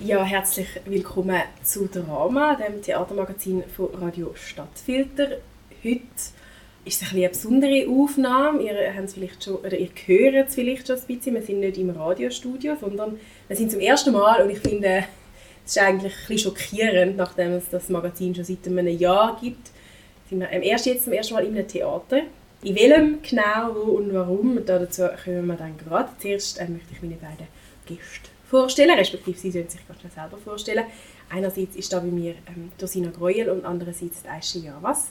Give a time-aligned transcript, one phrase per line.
[0.00, 5.38] Ja, herzlich willkommen zu Drama, dem Theatermagazin von Radio Stadtfilter.
[5.82, 6.02] Heute
[6.84, 8.60] ist es ein eine besondere Aufnahme.
[8.62, 11.34] Ihr, habt es vielleicht schon, oder ihr hört es vielleicht schon ein bisschen.
[11.34, 15.04] Wir sind nicht im Radiostudio, sondern wir sind zum ersten Mal und ich finde,
[15.64, 19.70] es ist eigentlich ein bisschen schockierend, nachdem es das Magazin schon seit einem Jahr gibt,
[20.28, 22.20] sind wir erst jetzt zum ersten Mal in einem Theater.
[22.62, 26.10] In welchem genau, wo und warum, dazu kommen wir dann gerade.
[26.18, 27.46] Zuerst äh, möchte ich meine beiden
[27.86, 30.84] Gäste vorstellen, respektive sie sollen sich gerade selber vorstellen.
[31.28, 35.08] Einerseits ist da bei mir ähm, Dosina Greuel und andererseits die Aische Javas.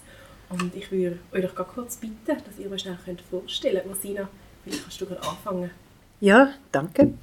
[0.50, 3.98] Und ich würde euch gerade kurz bitten, dass ihr euch schnell könnt vorstellen könnt.
[3.98, 4.30] Rosina,
[4.64, 5.72] vielleicht kannst du gerade anfangen.
[6.22, 7.14] Ja, danke.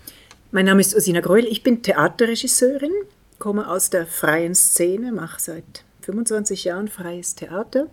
[0.50, 2.92] Mein Name ist Ursina Greuel, ich bin Theaterregisseurin,
[3.38, 7.86] komme aus der freien Szene, mache seit 25 Jahren freies Theater.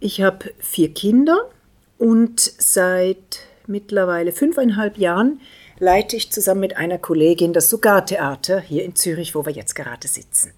[0.00, 1.48] Ich habe vier Kinder
[1.96, 5.40] und seit mittlerweile fünfeinhalb Jahren
[5.80, 10.06] leite ich zusammen mit einer Kollegin das Sogar-Theater hier in Zürich, wo wir jetzt gerade
[10.06, 10.52] sitzen.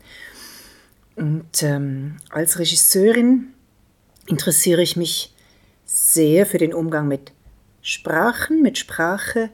[1.17, 3.55] Und ähm, als Regisseurin
[4.27, 5.33] interessiere ich mich
[5.85, 7.33] sehr für den Umgang mit
[7.81, 9.51] Sprachen, mit Sprache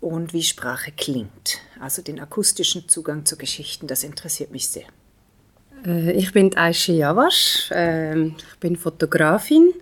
[0.00, 1.60] und wie Sprache klingt.
[1.80, 4.86] Also den akustischen Zugang zu Geschichten, das interessiert mich sehr.
[5.86, 9.72] Äh, ich bin Aisha Javasch, ähm, ich bin Fotografin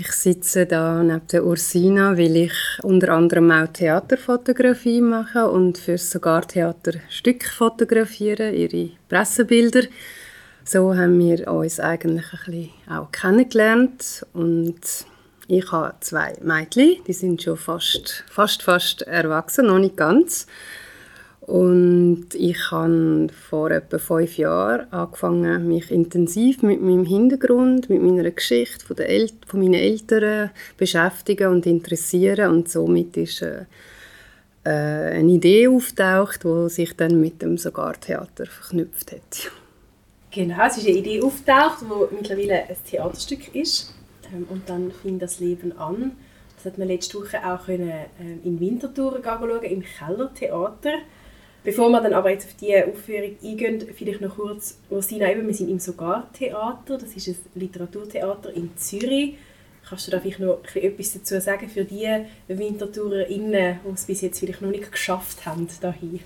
[0.00, 5.98] ich sitze da neben der Ursina, weil ich unter anderem auch Theaterfotografie mache und für
[5.98, 9.82] sogar Theaterstücke fotografiere, ihre Pressebilder.
[10.64, 14.80] So haben wir uns eigentlich ein bisschen auch kennengelernt und
[15.48, 20.46] ich habe zwei Mädchen, die sind schon fast, fast, fast erwachsen, noch nicht ganz.
[21.50, 28.30] Und ich habe vor etwa fünf Jahren angefangen, mich intensiv mit meinem Hintergrund, mit meiner
[28.30, 32.52] Geschichte von, der El von meinen Eltern beschäftigen und interessieren.
[32.52, 33.64] Und somit ist äh,
[34.62, 39.50] äh, eine Idee auftaucht, die sich dann mit dem Sogar-Theater verknüpft hat.
[40.30, 43.92] Genau, es ist eine Idee auftaucht, die mittlerweile ein Theaterstück ist.
[44.32, 46.12] Ähm, und dann fing das Leben an.
[46.54, 48.06] Das hat man letzte Woche auch können, äh,
[48.44, 50.92] in Winterthur schauen, im Kellertheater.
[51.62, 55.54] Bevor wir dann aber jetzt auf diese Aufführung eingehen, vielleicht noch kurz, Rosina, eben, wir
[55.54, 59.34] sind im Sogar-Theater, das ist ein Literaturtheater in Zürich.
[59.86, 62.08] Kannst du da vielleicht noch etwas dazu sagen für die
[62.48, 66.20] WintertourerInnen, die es bis jetzt vielleicht noch nicht geschafft haben, dahin?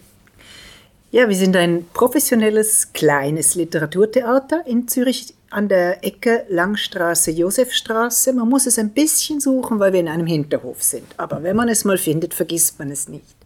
[1.10, 8.32] Ja, wir sind ein professionelles, kleines Literaturtheater in Zürich an der Ecke Langstraße, Josefstraße.
[8.32, 11.06] Man muss es ein bisschen suchen, weil wir in einem Hinterhof sind.
[11.16, 13.36] Aber wenn man es mal findet, vergisst man es nicht.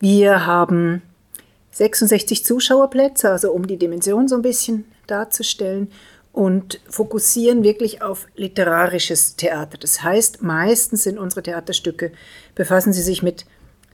[0.00, 1.02] Wir haben
[1.72, 5.92] 66 Zuschauerplätze, also um die Dimension so ein bisschen darzustellen
[6.32, 9.76] und fokussieren wirklich auf literarisches Theater.
[9.78, 12.12] Das heißt, meistens sind unsere Theaterstücke,
[12.54, 13.44] befassen sie sich mit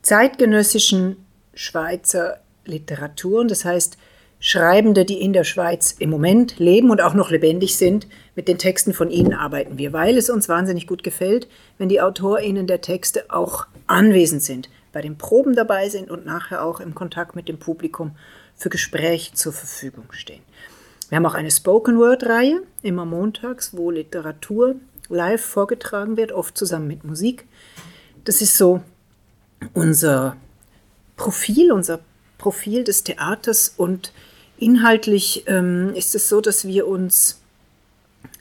[0.02, 1.16] zeitgenössischen
[1.54, 3.96] Schweizer Literaturen, das heißt
[4.38, 8.06] Schreibende, die in der Schweiz im Moment leben und auch noch lebendig sind,
[8.36, 12.00] mit den Texten von ihnen arbeiten wir, weil es uns wahnsinnig gut gefällt, wenn die
[12.00, 16.94] AutorInnen der Texte auch anwesend sind bei den Proben dabei sind und nachher auch im
[16.94, 18.16] Kontakt mit dem Publikum
[18.56, 20.40] für Gespräche zur Verfügung stehen.
[21.10, 24.76] Wir haben auch eine Spoken Word-Reihe, immer montags, wo Literatur
[25.10, 27.44] live vorgetragen wird, oft zusammen mit Musik.
[28.24, 28.80] Das ist so
[29.74, 30.38] unser
[31.18, 32.00] Profil, unser
[32.38, 34.14] Profil des Theaters und
[34.56, 37.42] inhaltlich ähm, ist es so, dass wir uns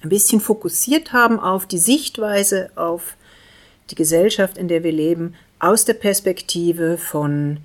[0.04, 3.18] ein bisschen fokussiert haben auf die Sichtweise auf
[3.90, 7.60] die Gesellschaft, in der wir leben, aus der Perspektive von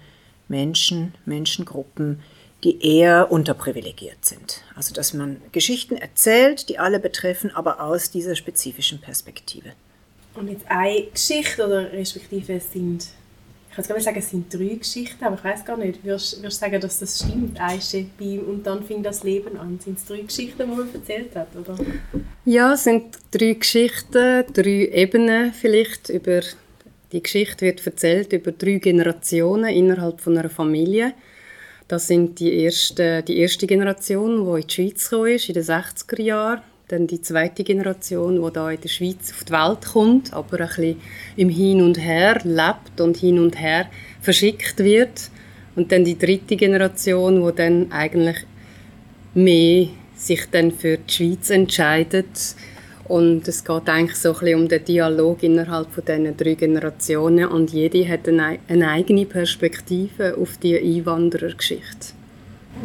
[0.48, 2.20] Menschen, Menschengruppen,
[2.64, 4.62] die eher unterprivilegiert sind.
[4.74, 9.72] Also dass man Geschichten erzählt, die alle betreffen, aber aus dieser spezifischen Perspektive.
[10.34, 13.08] Und jetzt eine Geschichte oder respektive sind,
[13.70, 16.04] ich kann gerade sagen, es sind drei Geschichten, aber ich weiß gar nicht.
[16.04, 17.60] Würdest du sagen, dass das stimmt?
[17.60, 17.80] Eine
[18.18, 19.78] beim und dann fing das Leben an.
[19.78, 21.76] Sind es drei Geschichten, die man erzählt hat, oder?
[22.44, 26.42] Ja, es sind drei Geschichten, drei Ebenen vielleicht über
[27.12, 31.14] die Geschichte wird erzählt über drei Generationen innerhalb von einer Familie.
[31.88, 35.64] Das sind die erste, die erste Generation, die in die Schweiz gekommen ist, in den
[35.64, 36.62] 60er Jahren.
[36.90, 40.66] Dann die zweite Generation, die da in der Schweiz auf die Welt kommt, aber ein
[40.66, 41.00] bisschen
[41.36, 43.86] im Hin und Her lebt und hin und her
[44.20, 45.30] verschickt wird.
[45.76, 48.38] Und dann die dritte Generation, die dann eigentlich
[49.34, 52.56] mehr sich dann für die Schweiz entscheidet
[53.10, 57.46] und es geht eigentlich so ein bisschen um den Dialog innerhalb von diesen drei Generationen
[57.46, 62.19] und jede hat eine, eigene Perspektive auf die Einwanderergeschichte.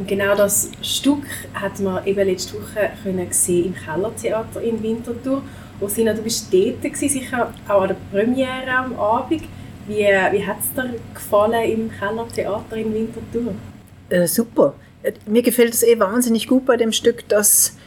[0.07, 5.41] Genau das Stück hat man eben letzte Woche können sehen im Kellertheater in Winterthur.
[5.79, 9.43] Wo Sina, du bist dort gewesen, sicher auch an der Premiere am Abend.
[9.87, 13.55] Wie, wie hat es dir gefallen im Kellertheater in Winterthur?
[14.09, 14.73] Äh, super.
[15.03, 17.77] Äh, mir gefällt es eh wahnsinnig gut bei dem Stück, dass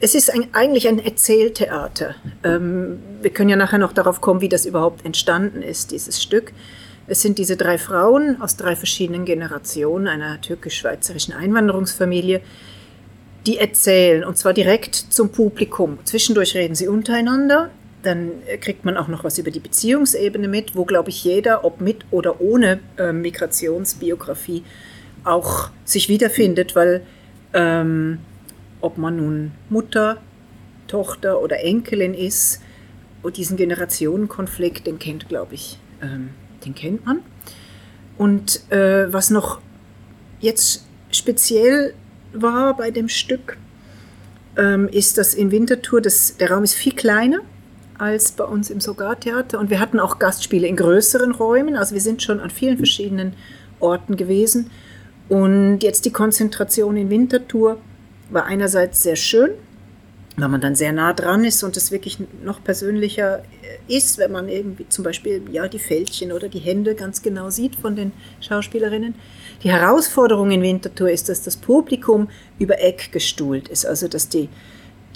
[0.00, 2.16] es ist ein, eigentlich ein Erzähltheater.
[2.42, 6.52] Ähm, wir können ja nachher noch darauf kommen, wie das überhaupt entstanden ist, dieses Stück.
[7.06, 12.40] Es sind diese drei Frauen aus drei verschiedenen Generationen einer türkisch-schweizerischen Einwanderungsfamilie,
[13.46, 15.98] die erzählen, und zwar direkt zum Publikum.
[16.04, 17.70] Zwischendurch reden sie untereinander,
[18.02, 21.80] dann kriegt man auch noch was über die Beziehungsebene mit, wo, glaube ich, jeder, ob
[21.80, 24.64] mit oder ohne äh, Migrationsbiografie,
[25.24, 27.02] auch sich wiederfindet, weil
[27.52, 28.18] ähm,
[28.80, 30.18] ob man nun Mutter,
[30.88, 32.60] Tochter oder Enkelin ist,
[33.22, 36.30] und diesen Generationenkonflikt, den kennt, glaube ich, ähm,
[36.64, 37.20] den kennt man.
[38.18, 39.60] Und äh, was noch
[40.40, 41.94] jetzt speziell
[42.32, 43.56] war bei dem Stück,
[44.56, 47.40] ähm, ist, dass in Winterthur das, der Raum ist viel kleiner
[47.98, 52.00] als bei uns im Sogar-Theater und wir hatten auch Gastspiele in größeren Räumen, also wir
[52.00, 53.34] sind schon an vielen verschiedenen
[53.80, 54.70] Orten gewesen.
[55.28, 57.78] Und jetzt die Konzentration in Winterthur
[58.30, 59.50] war einerseits sehr schön,
[60.36, 63.42] weil man dann sehr nah dran ist und es wirklich noch persönlicher
[63.86, 67.76] ist, wenn man irgendwie zum Beispiel ja, die Fältchen oder die Hände ganz genau sieht
[67.76, 69.14] von den Schauspielerinnen.
[69.62, 74.48] Die Herausforderung in Winterthur ist, dass das Publikum über Eck gestuhlt ist, also dass die,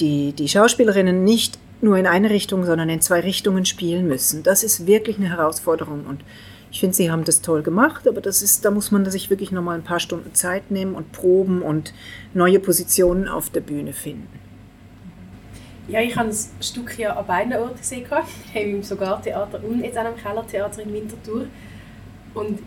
[0.01, 4.43] die, die Schauspielerinnen nicht nur in eine Richtung, sondern in zwei Richtungen spielen müssen.
[4.43, 6.23] Das ist wirklich eine Herausforderung und
[6.71, 9.51] ich finde, sie haben das toll gemacht, aber das ist, da muss man sich wirklich
[9.51, 11.95] noch mal ein paar Stunden Zeit nehmen und proben und
[12.35, 14.46] neue Positionen auf der Bühne finden.
[15.89, 18.07] Ja, ich habe das Stück ja an beiden Orten gesehen,
[18.55, 21.47] im Sogar-Theater und jetzt auch am Kellertheater in Winterthur.
[22.35, 22.61] Und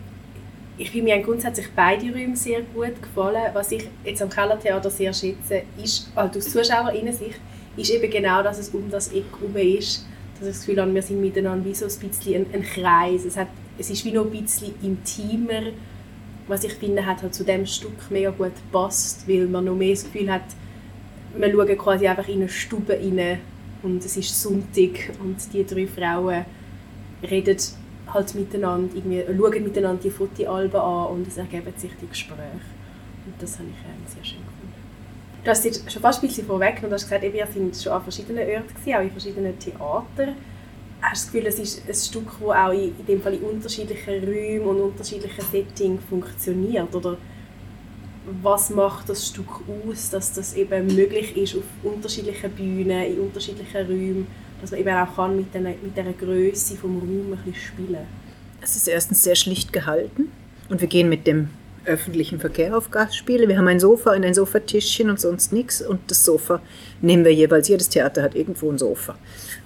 [0.78, 3.50] ich finde, mir haben grundsätzlich beide Räume sehr gut gefallen.
[3.52, 7.40] Was ich jetzt am Kellertheater sehr schätze, ist, also aus Zuschauerinnen-Sicht,
[7.76, 10.06] ist eben genau, dass es um das Eck herum ist.
[10.38, 13.24] Dass ich das Gefühl habe, wir sind miteinander wie so ein bisschen ein, ein Kreis.
[13.26, 13.48] Es hat
[13.80, 15.72] es ist wie noch ein bisschen intimer,
[16.46, 19.94] was ich finde, hat halt zu dem Stück mega gut gepasst, weil man noch mehr
[19.94, 20.42] das Gefühl hat,
[21.36, 23.38] wir schauen quasi einfach in eine Stube rein
[23.82, 26.44] und es ist Sonntag und die drei Frauen
[27.22, 27.56] reden
[28.06, 32.42] halt miteinander, irgendwie, schauen miteinander die Fotoalben an und es ergeben sich die Gespräche.
[33.26, 34.74] Und das habe ich ähm, sehr schön gefunden.
[35.44, 38.46] Du hast schon fast ein bisschen vorweg und hast gesagt, wir sind schon an verschiedenen
[38.48, 40.34] Orten, auch in verschiedenen Theatern
[41.02, 43.42] hast du das Gefühl, es ist ein Stück, das auch in, in, dem Fall in
[43.42, 46.94] unterschiedlichen Räumen und unterschiedlichen Settings funktioniert?
[46.94, 47.16] Oder
[48.42, 53.86] was macht das Stück aus, dass das eben möglich ist, auf unterschiedlichen Bühnen, in unterschiedlichen
[53.86, 54.26] Räumen,
[54.60, 58.06] dass man eben auch kann mit, den, mit dieser Größe vom Raum ein bisschen spielen.
[58.60, 60.30] Es ist erstens sehr schlicht gehalten
[60.68, 61.48] und wir gehen mit dem
[61.90, 63.48] öffentlichen Verkehr auf Gastspiele.
[63.48, 66.62] Wir haben ein Sofa und ein Sofatischchen und sonst nichts und das Sofa
[67.00, 67.68] nehmen wir jeweils.
[67.68, 69.16] Jedes Theater hat irgendwo ein Sofa.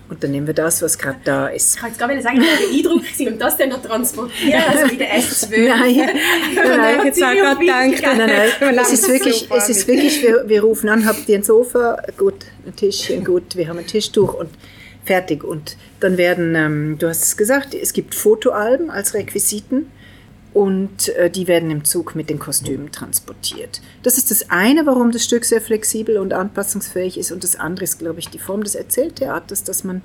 [0.09, 1.75] Und dann nehmen wir das, was gerade da ist.
[1.75, 4.97] Ich kann jetzt gerade sagen, ich war beeindruckt und das dann noch transportieren, also wie
[4.99, 5.69] der S12.
[5.69, 8.19] Nein, nein, nein, jetzt auch gerade gedacht.
[8.19, 8.31] Nein,
[8.61, 12.03] nein, es ist wirklich, es ist wirklich wir, wir rufen an, habt ihr ein Sofa?
[12.19, 12.35] Gut,
[12.67, 14.51] ein Tischchen, gut, wir haben ein Tischtuch und
[15.05, 15.43] fertig.
[15.43, 19.91] Und dann werden, ähm, du hast es gesagt, es gibt Fotoalben als Requisiten
[20.55, 23.83] und äh, die werden im Zug mit den Kostümen transportiert.
[24.05, 27.33] Das ist das eine, warum das Stück sehr flexibel und anpassungsfähig ist.
[27.33, 30.01] Und das andere ist, glaube ich, die Form des Erzähltheaters, dass man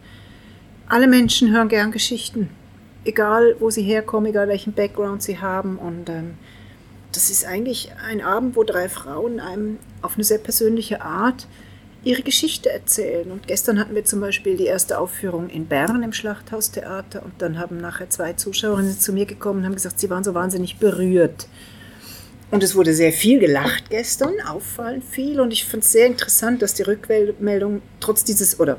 [0.87, 2.49] alle Menschen hören gern Geschichten,
[3.05, 5.77] egal wo sie herkommen, egal welchen Background sie haben.
[5.77, 6.33] Und ähm,
[7.11, 11.47] das ist eigentlich ein Abend, wo drei Frauen einem auf eine sehr persönliche Art
[12.03, 13.31] ihre Geschichte erzählen.
[13.31, 17.59] Und gestern hatten wir zum Beispiel die erste Aufführung in Bern im Schlachthaustheater und dann
[17.59, 21.47] haben nachher zwei Zuschauerinnen zu mir gekommen und haben gesagt, sie waren so wahnsinnig berührt.
[22.51, 25.39] Und es wurde sehr viel gelacht gestern, auffallend viel.
[25.39, 28.77] Und ich fand es sehr interessant, dass die Rückmeldung trotz dieses oder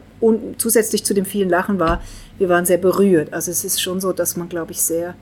[0.59, 2.03] zusätzlich zu dem vielen Lachen war,
[2.39, 3.33] wir waren sehr berührt.
[3.33, 5.15] Also es ist schon so, dass man, glaube ich, sehr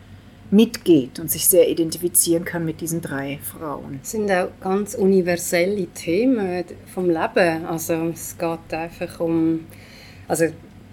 [0.50, 4.00] mitgeht und sich sehr identifizieren kann mit diesen drei Frauen.
[4.02, 7.66] Es sind auch ganz universelle Themen vom Leben.
[7.66, 9.66] Also es geht einfach um,
[10.26, 10.46] also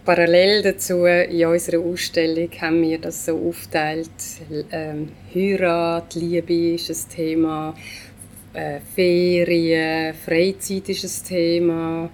[0.04, 4.10] parallel dazu in unserer Ausstellung haben wir das so aufgeteilt.
[4.72, 7.74] Ähm, Heirat, Liebe ist ein Thema,
[8.54, 12.10] äh, Ferien, Freizeit ist ein Thema,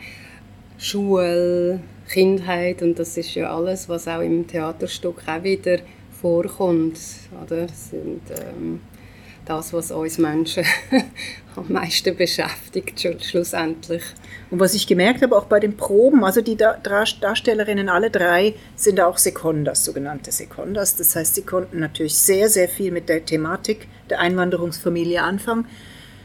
[0.78, 5.80] Schule, Kindheit und das ist ja alles, was auch im Theaterstück auch wieder
[6.22, 6.98] vorkommt.
[7.44, 7.68] Oder?
[7.70, 8.80] Sind ähm,
[9.46, 10.64] das, was uns Menschen
[11.56, 14.04] am meisten beschäftigt, schlussendlich.
[14.50, 19.02] Und was ich gemerkt habe, auch bei den Proben, also die Darstellerinnen, alle drei, sind
[19.02, 20.96] auch Sekondas, sogenannte Sekondas.
[20.96, 25.66] Das heißt, sie konnten natürlich sehr, sehr viel mit der Thematik der Einwanderungsfamilie anfangen.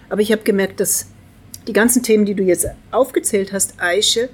[0.08, 1.06] Aber ich habe gemerkt, dass
[1.66, 4.28] die ganzen Themen, die du jetzt aufgezählt hast, Eiche,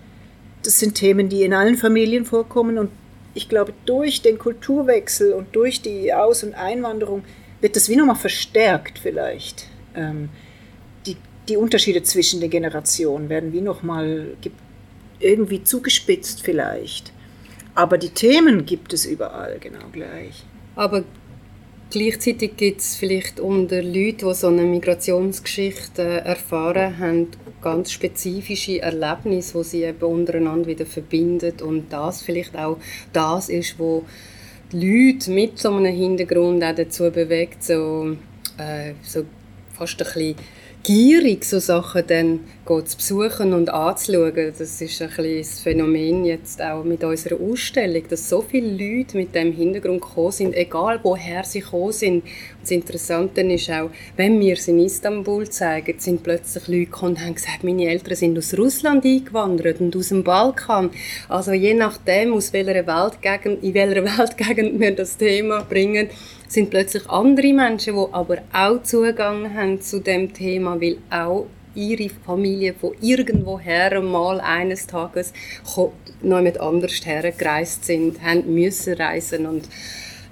[0.63, 2.91] das sind Themen, die in allen Familien vorkommen und
[3.35, 7.25] ich glaube, durch den Kulturwechsel und durch die Aus- und Einwanderung
[7.61, 9.67] wird das wie nochmal verstärkt vielleicht.
[9.95, 10.29] Ähm,
[11.07, 11.17] die,
[11.49, 14.37] die Unterschiede zwischen den Generationen werden wie nochmal
[15.21, 17.13] irgendwie zugespitzt vielleicht.
[17.75, 20.45] Aber die Themen gibt es überall genau gleich.
[20.75, 21.05] Aber
[21.93, 27.29] gleichzeitig gibt es vielleicht unter Leuten, die so eine Migrationsgeschichte erfahren haben,
[27.61, 31.61] ganz spezifische Erlebnisse, die sie eben untereinander wieder verbindet.
[31.61, 32.79] Und das vielleicht auch
[33.13, 34.05] das ist, wo
[34.73, 38.17] die Leute mit so einem Hintergrund auch dazu bewegt, so,
[38.57, 39.25] äh, so
[39.73, 40.37] fast ein bisschen
[40.83, 44.53] gierig, so Sachen dann zu besuchen und anzuschauen.
[44.57, 49.35] Das ist ein das Phänomen jetzt auch mit unserer Ausstellung, dass so viele Leute mit
[49.35, 52.25] dem Hintergrund gekommen sind, egal woher sie gekommen sind.
[52.61, 57.25] Das Interessante ist auch, wenn wir es in Istanbul zeigen, sind plötzlich Leute gekommen und
[57.25, 60.91] haben gesagt, meine Eltern sind aus Russland eingewandert und aus dem Balkan.
[61.29, 66.09] Also je nachdem, aus welcher Weltgegend, in welcher Weltgegend wir das Thema bringen,
[66.47, 72.09] sind plötzlich andere Menschen, die aber auch Zugang haben zu dem Thema, weil auch ihre
[72.25, 75.33] Familie von irgendwoher mal eines Tages
[76.23, 79.69] noch mit anders hergereist sind, haben müssen reisen und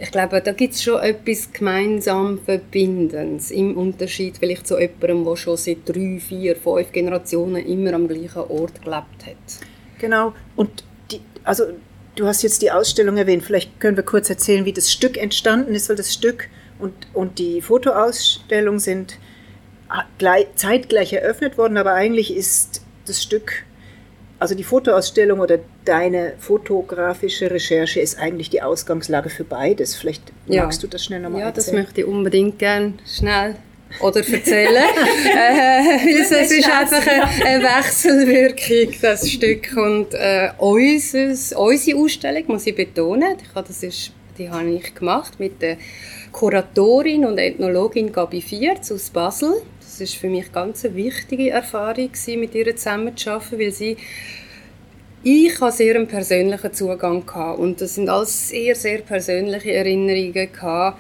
[0.03, 5.37] ich glaube, da gibt es schon etwas gemeinsam Verbindendes im Unterschied vielleicht zu jemandem, der
[5.37, 9.37] schon seit drei, vier, fünf Generationen immer am gleichen Ort gelebt hat.
[9.99, 10.33] Genau.
[10.57, 11.65] Und die, also
[12.17, 13.45] Du hast jetzt die Ausstellung erwähnt.
[13.45, 17.39] Vielleicht können wir kurz erzählen, wie das Stück entstanden ist, weil das Stück und, und
[17.39, 19.17] die Fotoausstellung sind
[20.57, 23.65] zeitgleich eröffnet worden, aber eigentlich ist das Stück,
[24.39, 29.95] also die Fotoausstellung oder deine fotografische Recherche ist eigentlich die Ausgangslage für beides.
[29.95, 30.63] Vielleicht ja.
[30.63, 31.77] magst du das schnell nochmal ja, erzählen.
[31.77, 33.57] Ja, das möchte ich unbedingt gerne schnell
[33.99, 34.85] oder erzählen.
[35.37, 39.77] äh, es ist einfach eine, eine, Wechselwirkung, das Stück.
[39.77, 44.95] Und äh, unseres, unsere Ausstellung, muss ich betonen, ich habe, das ist, die habe ich
[44.95, 45.77] gemacht mit der
[46.33, 49.61] Kuratorin und Ethnologin Gabi Vierz aus Basel.
[50.01, 53.99] Das ist für mich ganz eine wichtige Erfahrung, mit ihr zusammenzuarbeiten, weil sie
[55.23, 57.23] ich hatte sehr einen persönlichen Zugang
[57.59, 60.97] und das sind alles sehr, sehr persönliche Erinnerungen gehabt,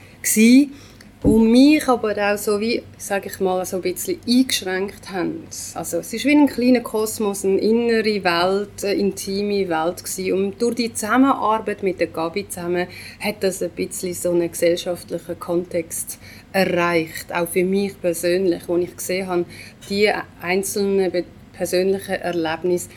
[1.22, 5.44] und mich aber auch so wie, sage ich mal, so ein bisschen eingeschränkt haben.
[5.74, 10.32] Also es ist wie ein kleiner Kosmos, eine innere Welt, eine intime Welt gewesen.
[10.32, 12.86] Und durch die Zusammenarbeit mit der Gabi zusammen
[13.20, 16.18] hat das ein bisschen so einen gesellschaftlichen Kontext
[16.52, 19.44] erreicht, auch für mich persönlich, wo ich gesehen habe,
[19.88, 22.88] die einzelnen persönlichen Erlebnisse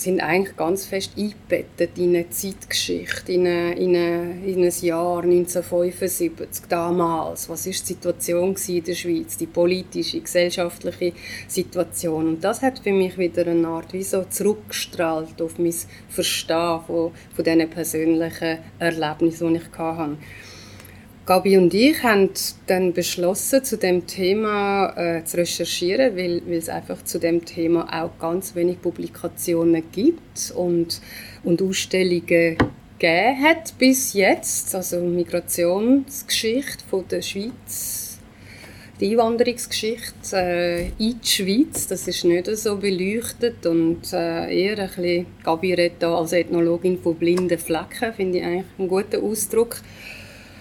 [0.00, 5.22] sind eigentlich ganz fest eingebettet in eine Zeitgeschichte, in, eine, in, eine, in ein Jahr
[5.22, 7.48] 1975, damals.
[7.48, 11.12] Was war die Situation in der Schweiz, die politische, gesellschaftliche
[11.46, 12.28] Situation.
[12.28, 15.74] Und das hat für mich wieder eine Art wie so zurückgestrahlt auf mein
[16.08, 20.16] Verstehen von, von diesen persönlichen Erlebnissen, die ich hatte.
[21.26, 22.30] Gabi und ich haben
[22.66, 27.86] dann beschlossen, zu dem Thema äh, zu recherchieren, weil, weil es einfach zu dem Thema
[28.02, 31.00] auch ganz wenig Publikationen gibt und,
[31.44, 32.56] und Ausstellungen
[32.98, 34.74] gegeben hat bis jetzt.
[34.74, 38.18] Also Migrationsgeschichte von der Schweiz,
[38.98, 44.88] die Einwanderungsgeschichte äh, in die Schweiz, das ist nicht so beleuchtet und äh, eher ein
[44.88, 49.80] bisschen, Gabi redet als Ethnologin von blinden Flecken, finde ich eigentlich einen guten Ausdruck.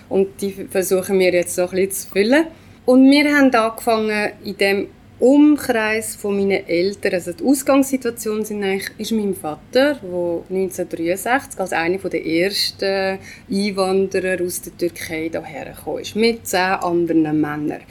[0.09, 2.45] Und die versuchen wir jetzt so ein bisschen zu füllen.
[2.85, 4.87] Und wir haben angefangen in dem
[5.19, 11.73] Umkreis von meinen Eltern, also die Ausgangssituation sind eigentlich, ist mein Vater, der 1963 als
[11.73, 13.19] einer der ersten
[13.51, 17.81] Einwanderer aus der Türkei hierher gekommen ist, mit zehn anderen Männern.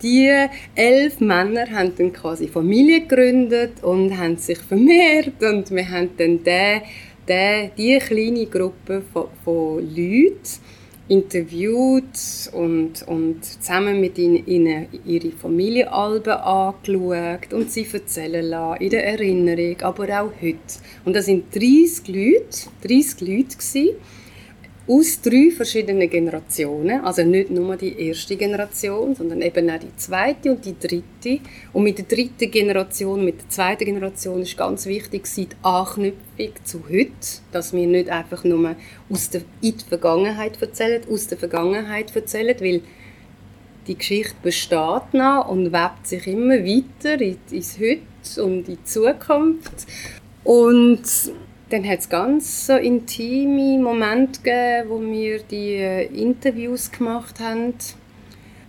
[0.00, 0.32] Die
[0.76, 6.44] elf Männer haben dann quasi Familie gegründet und haben sich vermehrt und wir haben dann
[6.44, 6.82] die,
[7.28, 10.60] die, die kleine Gruppe von, von Leuten
[11.08, 19.06] interviewt und, und zusammen mit ihnen, ihre Familienalben angeschaut und sie erzählen lassen, in der
[19.06, 20.58] Erinnerung, aber auch heute.
[21.04, 23.90] Und das sind 30 Leute, 30 Leute gewesen,
[24.88, 30.52] aus drei verschiedenen Generationen, also nicht nur die erste Generation, sondern eben auch die zweite
[30.52, 31.40] und die dritte.
[31.72, 36.84] Und mit der dritten Generation, mit der zweiten Generation ist ganz wichtig die Anknüpfung zu
[36.88, 37.10] heute,
[37.50, 38.76] dass wir nicht einfach nur
[39.10, 42.82] aus der, in die Vergangenheit erzählen, aus der Vergangenheit erzählen, weil
[43.88, 49.86] die Geschichte besteht noch und webt sich immer weiter ins Heute und in die Zukunft.
[50.44, 51.02] Und
[51.68, 57.74] dann hat es ganz so intime Momente gegeben, wo wir die äh, Interviews gemacht haben,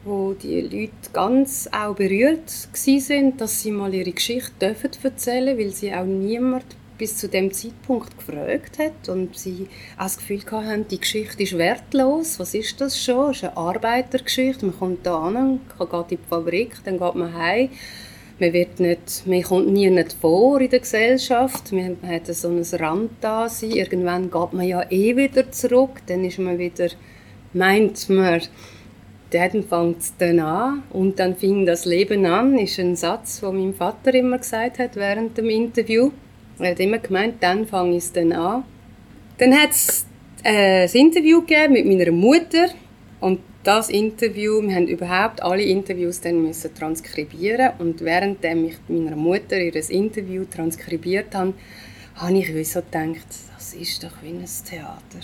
[0.03, 5.69] wo die Leute ganz auch berührt sind, dass sie mal ihre Geschichte dürfen erzählen, weil
[5.71, 6.65] sie auch niemand
[6.97, 11.57] bis zu dem Zeitpunkt gefragt hat und sie auch das Gefühl hatten, die Geschichte ist
[11.57, 12.39] wertlos.
[12.39, 13.29] Was ist das schon?
[13.29, 14.65] Es ist eine Arbeitergeschichte.
[14.65, 17.69] Man kommt da an, geht in die Fabrik, dann geht man heim.
[18.39, 21.71] Man, wird nicht, man kommt nie nicht vor in der Gesellschaft.
[21.71, 23.71] Man hat so ein Randdasein.
[23.71, 26.01] Irgendwann geht man ja eh wieder zurück.
[26.05, 26.89] Dann ist man wieder,
[27.53, 28.41] meint man,
[29.31, 33.57] dann fängt es dann an und dann fing das Leben an, ist ein Satz, den
[33.57, 36.11] mein Vater immer gesagt hat während dem Interview.
[36.59, 38.63] Er hat immer gemeint, dann fange ich es dann an.
[39.37, 40.05] Dann hat es
[40.43, 42.67] äh, ein Interview gegeben mit meiner Mutter
[43.19, 49.17] und das Interview, wir haben überhaupt alle Interviews dann müssen transkribieren und während ich meiner
[49.17, 51.53] Mutter ihr Interview transkribiert habe,
[52.15, 55.19] habe ich so gedacht, das ist doch wie ein Theater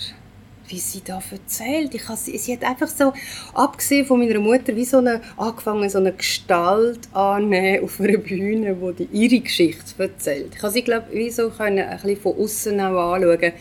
[0.66, 1.94] wie sie da erzählt.
[1.94, 3.12] Ich habe, sie hat einfach so,
[3.52, 8.80] abgesehen von meiner Mutter, wie so eine, angefangen, so eine Gestalt annehmen auf einer Bühne,
[8.80, 10.54] wo die ihre Geschichte erzählt.
[10.56, 13.52] Ich habe sie, glaube ich, wie so können, ein bisschen von außen anschauen.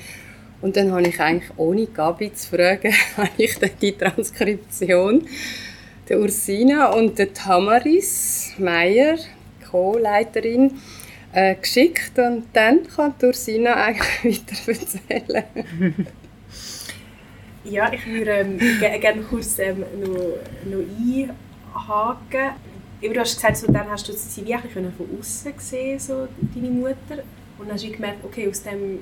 [0.63, 2.93] Und dann habe ich eigentlich, ohne Gabi zu fragen,
[3.38, 5.27] ich dann die Transkription
[6.08, 9.17] der Ursina und der Tamaris Meyer,
[9.70, 10.72] Co-Leiterin,
[11.34, 16.08] äh, geschickt und dann kann die Ursina eigentlich weiter erzählen.
[17.65, 20.10] Ja, ich würde ähm, gerne kurz ähm, noch,
[20.65, 20.84] noch
[21.72, 22.51] einhaken.
[23.01, 27.24] Du hast gesagt, so, dann hast du sie wirklich von außen gesehen, so deine Mutter,
[27.58, 29.00] und dann hast du gemerkt, okay, aus dem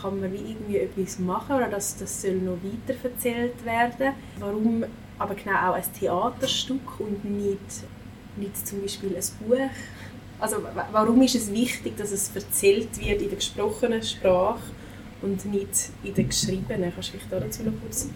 [0.00, 4.14] kann man wie irgendwie etwas machen oder das, das soll noch weiter erzählt werden.
[4.38, 4.84] Warum
[5.18, 7.58] aber genau auch ein Theaterstück und nicht,
[8.36, 9.70] nicht zum Beispiel ein Buch?
[10.40, 10.56] Also
[10.92, 14.60] warum ist es wichtig, dass es erzählt wird in der gesprochenen Sprache
[15.24, 16.92] und nicht in der geschriebenen.
[16.92, 18.08] Kannst du vielleicht dazu noch kurz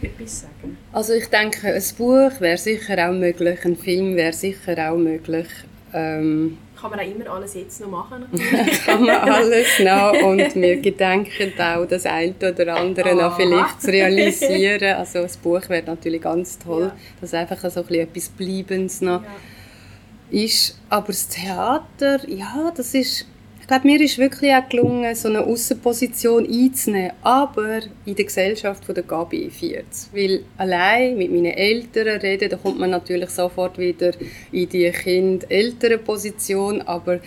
[0.00, 0.76] etwas sagen?
[0.92, 5.48] Also ich denke, ein Buch wäre sicher auch möglich, ein Film wäre sicher auch möglich.
[5.94, 8.24] Ähm, kann man auch immer alles jetzt noch machen
[8.86, 13.90] kann man alles noch und wir gedenken auch das eine oder andere noch vielleicht zu
[13.90, 14.96] realisieren.
[14.98, 16.96] Also das Buch wäre natürlich ganz toll, ja.
[17.20, 20.44] dass einfach so ein bisschen etwas Bleibens noch ja.
[20.44, 20.78] ist.
[20.88, 23.26] Aber das Theater, ja, das ist
[23.62, 28.84] ich glaube, mir ist wirklich auch gelungen, so eine Außenposition einzunehmen, aber in der Gesellschaft
[28.84, 30.12] von der Gabi 40.
[30.12, 34.10] Weil allein mit meinen Eltern reden, da kommt man natürlich sofort wieder
[34.50, 37.20] in die Kind-Eltern-Position, aber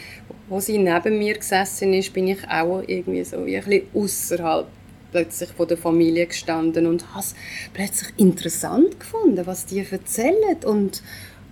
[0.50, 4.68] wo sie neben mir gesessen ist, bin ich auch irgendwie so wie ein bisschen außerhalb
[5.14, 7.34] plötzlich von der Familie gestanden und habe es
[7.74, 11.02] plötzlich interessant gefunden, was die erzählen und,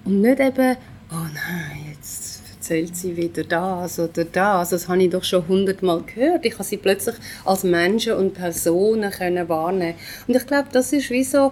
[0.04, 0.76] und nicht eben,
[1.10, 2.23] oh nein, jetzt
[2.64, 4.70] erzählt sie wieder das oder das.
[4.70, 6.46] Das habe ich doch schon hundertmal gehört.
[6.46, 9.96] Ich habe sie plötzlich als Menschen und Personen können wahrnehmen.
[10.28, 11.52] Und ich glaube, das ist wie so,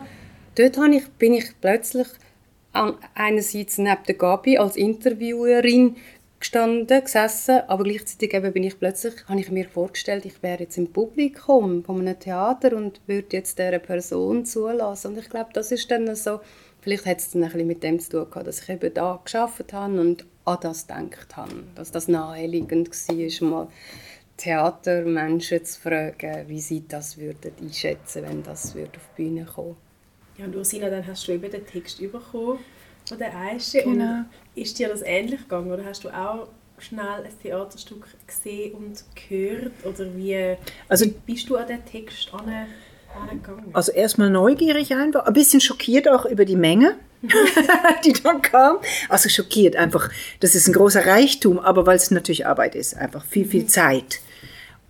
[0.55, 2.07] dort habe ich, bin ich plötzlich
[3.13, 5.97] einerseits neben der Gabi als Interviewerin
[6.39, 10.77] gestanden, gesessen, aber gleichzeitig eben bin ich plötzlich, habe ich mir vorgestellt, ich wäre jetzt
[10.77, 15.11] im Publikum von einem Theater und würde jetzt dieser Person zulassen.
[15.11, 16.39] Und ich glaube, das ist dann so,
[16.79, 19.19] vielleicht hat es dann ein bisschen mit dem zu tun gehabt, dass ich eben da
[19.21, 21.63] geschafft habe und an das gedacht habe.
[21.75, 23.67] Dass das naheliegend war, mal
[24.37, 29.75] Theatermenschen zu fragen, wie sie das würden einschätzen wenn das auf die Bühne kommen
[30.37, 32.59] Ja, und Ursina, dann hast du eben den Text bekommen
[33.07, 33.83] von der Eische.
[33.83, 34.03] Genau.
[34.03, 34.25] Und
[34.55, 36.47] ist dir das ähnlich gegangen oder hast du auch
[36.79, 39.73] schnell ein Theaterstück gesehen und gehört?
[39.85, 43.69] Oder wie, also, bist du an den Text angegangen?
[43.73, 46.95] Also erstmal neugierig einfach, ein bisschen schockiert auch über die Menge.
[48.05, 48.77] die dann kam.
[49.09, 50.09] Also schockiert einfach.
[50.39, 53.67] Das ist ein großer Reichtum, aber weil es natürlich Arbeit ist, einfach viel, viel mhm.
[53.67, 54.21] Zeit.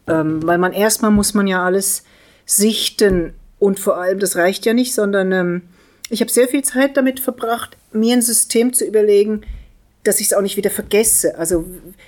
[0.07, 2.03] Ähm, weil man erstmal muss man ja alles
[2.45, 5.61] sichten und vor allem, das reicht ja nicht, sondern ähm,
[6.09, 9.41] ich habe sehr viel Zeit damit verbracht, mir ein System zu überlegen,
[10.03, 11.37] dass ich es auch nicht wieder vergesse.
[11.37, 11.65] Also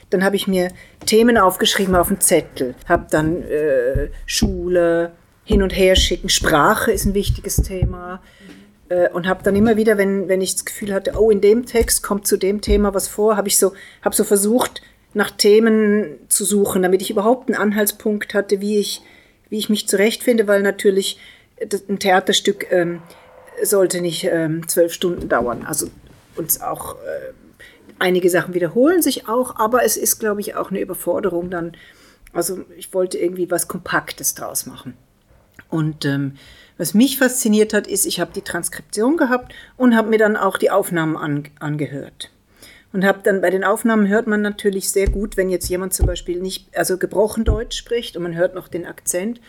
[0.10, 0.70] dann habe ich mir
[1.06, 5.12] Themen aufgeschrieben auf dem Zettel, habe dann äh, Schule,
[5.46, 8.22] hin und her schicken, Sprache ist ein wichtiges Thema,
[9.14, 12.04] und habe dann immer wieder, wenn, wenn ich das Gefühl hatte, oh, in dem Text
[12.04, 14.82] kommt zu dem Thema was vor, habe ich so, habe so versucht,
[15.14, 19.02] nach Themen zu suchen, damit ich überhaupt einen Anhaltspunkt hatte, wie ich,
[19.50, 21.20] wie ich mich zurechtfinde, weil natürlich
[21.88, 23.02] ein Theaterstück ähm,
[23.62, 25.66] sollte nicht ähm, zwölf Stunden dauern.
[25.68, 25.88] Also
[26.36, 27.34] uns auch äh,
[28.00, 31.74] einige Sachen wiederholen sich auch, aber es ist, glaube ich, auch eine Überforderung dann.
[32.34, 34.98] Also ich wollte irgendwie was Kompaktes draus machen.
[35.70, 36.34] Und ähm,
[36.84, 40.58] was mich fasziniert hat, ist, ich habe die Transkription gehabt und habe mir dann auch
[40.58, 42.30] die Aufnahmen an, angehört.
[42.92, 46.08] Und habe dann bei den Aufnahmen hört man natürlich sehr gut, wenn jetzt jemand zum
[46.08, 49.40] Beispiel nicht, also gebrochen Deutsch spricht und man hört noch den Akzent.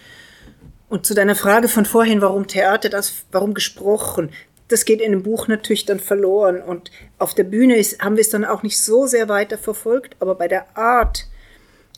[0.88, 4.30] Und zu deiner Frage von vorhin, warum Theater, das, warum gesprochen,
[4.68, 6.62] das geht in dem Buch natürlich dann verloren.
[6.62, 10.14] Und auf der Bühne ist, haben wir es dann auch nicht so sehr weiter verfolgt,
[10.20, 11.26] aber bei der Art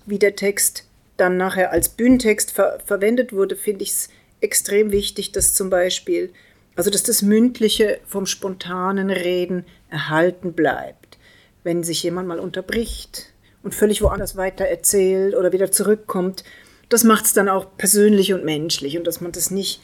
[0.06, 0.86] wie der Text
[1.18, 4.08] dann nachher als Bühnentext ver verwendet wurde, finde ich es
[4.40, 6.32] extrem wichtig, dass zum Beispiel,
[6.74, 11.18] also dass das Mündliche vom spontanen Reden erhalten bleibt.
[11.64, 16.44] Wenn sich jemand mal unterbricht und völlig woanders weiter erzählt oder wieder zurückkommt,
[16.88, 19.80] das macht es dann auch persönlich und menschlich und dass man das nicht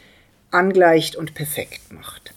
[0.50, 2.34] angleicht und perfekt macht.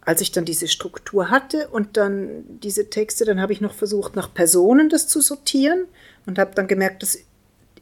[0.00, 4.16] Als ich dann diese Struktur hatte und dann diese Texte, dann habe ich noch versucht,
[4.16, 5.86] nach Personen das zu sortieren
[6.26, 7.18] und habe dann gemerkt, das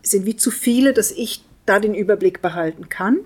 [0.03, 3.19] sind wie zu viele, dass ich da den Überblick behalten kann.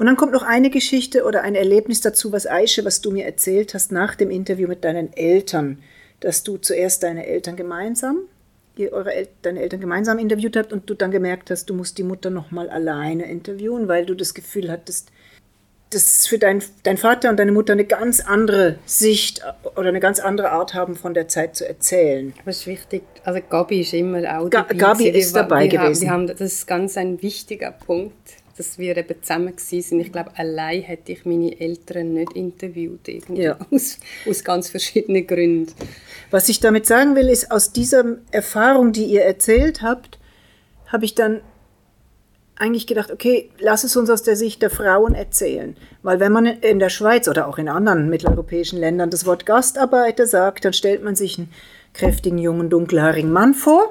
[0.00, 3.26] Und dann kommt noch eine Geschichte oder ein Erlebnis dazu, was Aische, was du mir
[3.26, 5.82] erzählt hast nach dem Interview mit deinen Eltern,
[6.20, 8.20] dass du zuerst deine Eltern gemeinsam,
[8.78, 12.02] eure El deine Eltern gemeinsam interviewt habt und du dann gemerkt hast, du musst die
[12.02, 15.10] Mutter noch mal alleine interviewen, weil du das Gefühl hattest,
[15.90, 19.42] dass für dein, dein Vater und deine Mutter eine ganz andere Sicht
[19.76, 22.32] oder eine ganz andere Art haben, von der Zeit zu erzählen.
[22.46, 23.02] Das ist wichtig.
[23.24, 24.74] Also Gabi ist immer auch dabei.
[24.76, 26.08] Gabi ist dabei gewesen.
[26.08, 30.00] Haben, haben, das ist ganz ein wichtiger Punkt dass wir eben zusammen waren.
[30.00, 33.58] Ich glaube, allein hätte ich meine Eltern nicht interviewt, irgendwie, ja.
[33.70, 35.72] aus, aus ganz verschiedenen Gründen.
[36.30, 40.18] Was ich damit sagen will, ist, aus dieser Erfahrung, die ihr erzählt habt,
[40.88, 41.40] habe ich dann
[42.56, 45.74] eigentlich gedacht, okay, lass es uns aus der Sicht der Frauen erzählen.
[46.02, 50.26] Weil wenn man in der Schweiz oder auch in anderen mitteleuropäischen Ländern das Wort Gastarbeiter
[50.26, 51.50] sagt, dann stellt man sich einen
[51.94, 53.88] kräftigen, jungen, dunkelhaarigen Mann vor,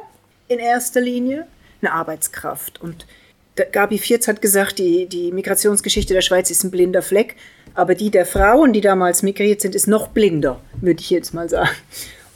[0.48, 1.48] in erster Linie,
[1.82, 2.80] eine Arbeitskraft.
[2.80, 3.08] Und
[3.66, 7.36] Gabi Vierz hat gesagt, die, die Migrationsgeschichte der Schweiz ist ein blinder Fleck,
[7.74, 11.50] aber die der Frauen, die damals migriert sind, ist noch blinder, würde ich jetzt mal
[11.50, 11.70] sagen.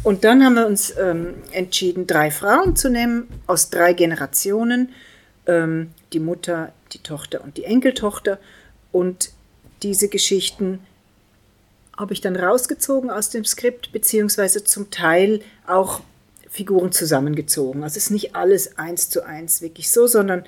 [0.03, 4.89] Und dann haben wir uns ähm, entschieden, drei Frauen zu nehmen aus drei Generationen,
[5.47, 8.37] ähm, die Mutter, die Tochter und die Enkeltochter.
[8.91, 9.31] Und
[9.81, 10.79] diese Geschichten
[11.97, 16.01] habe ich dann rausgezogen aus dem Skript, beziehungsweise zum Teil auch
[16.49, 17.83] Figuren zusammengezogen.
[17.83, 20.43] Also es ist nicht alles eins zu eins wirklich so, sondern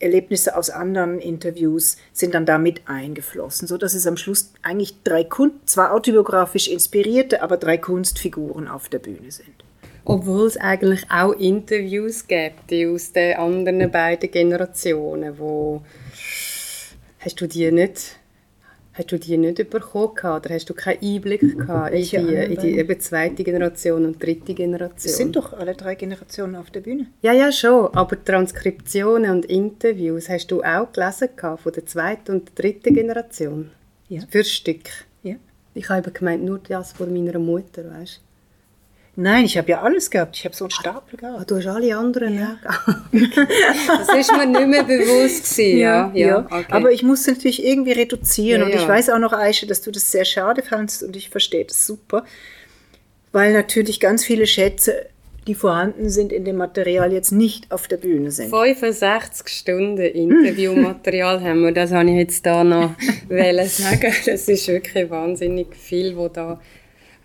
[0.00, 5.02] Erlebnisse aus anderen Interviews sind dann da mit eingeflossen, so dass es am Schluss eigentlich
[5.04, 9.64] drei Kunst, zwar autobiografisch inspirierte, aber drei Kunstfiguren auf der Bühne sind.
[10.04, 15.82] Obwohl es eigentlich auch Interviews gibt aus den anderen beiden Generationen, wo
[17.18, 18.19] hast du die nicht
[18.92, 22.78] Hast du die nicht bekommen oder hast du keinen Einblick gehabt in die, in die
[22.78, 24.96] eben zweite Generation und dritte Generation?
[25.04, 27.06] Es sind doch alle drei Generationen auf der Bühne.
[27.22, 27.94] Ja, ja, schon.
[27.94, 33.70] Aber Transkriptionen und Interviews hast du auch gelesen gehabt von der zweiten und dritten Generation?
[34.08, 34.22] Ja.
[34.28, 34.88] Für Stück?
[35.22, 35.36] Ja.
[35.74, 38.29] Ich habe gemeint, nur das von meiner Mutter, weißt du?
[39.16, 40.36] Nein, ich habe ja alles gehabt.
[40.36, 41.40] Ich habe so einen Stapel gehabt.
[41.40, 42.56] Ah, du hast alle anderen, ja.
[43.12, 46.10] das ist mir nicht mehr bewusst gewesen, ja.
[46.14, 46.38] ja, ja.
[46.38, 46.64] Okay.
[46.70, 48.60] Aber ich musste natürlich irgendwie reduzieren.
[48.60, 51.28] Ja, und ich weiß auch noch, Aisha, dass du das sehr schade fandest und ich
[51.28, 52.24] verstehe das super.
[53.32, 55.06] Weil natürlich ganz viele Schätze,
[55.46, 58.50] die vorhanden sind in dem Material, jetzt nicht auf der Bühne sind.
[58.50, 62.94] 65 Stunden Interviewmaterial haben wir, das habe ich jetzt da noch
[63.28, 64.12] sagen.
[64.26, 66.60] Das ist wirklich wahnsinnig viel, wo da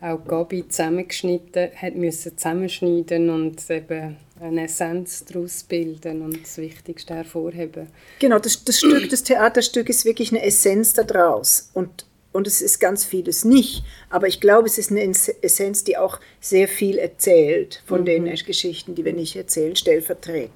[0.05, 7.15] auch Gabi zusammengeschnitten hat müssen zusammenschneiden und eben eine Essenz daraus bilden und das Wichtigste
[7.15, 7.87] hervorheben.
[8.19, 12.79] Genau, das, das Stück, das Theaterstück ist wirklich eine Essenz daraus und und es ist
[12.79, 17.81] ganz vieles nicht, aber ich glaube, es ist eine Essenz, die auch sehr viel erzählt
[17.85, 18.05] von mhm.
[18.05, 20.51] den Geschichten, die wir nicht erzählen, stellvertretend.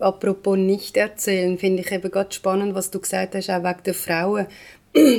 [0.00, 3.94] Apropos nicht erzählen, finde ich eben ganz spannend, was du gesagt hast, auch wegen der
[3.94, 4.46] Frauen.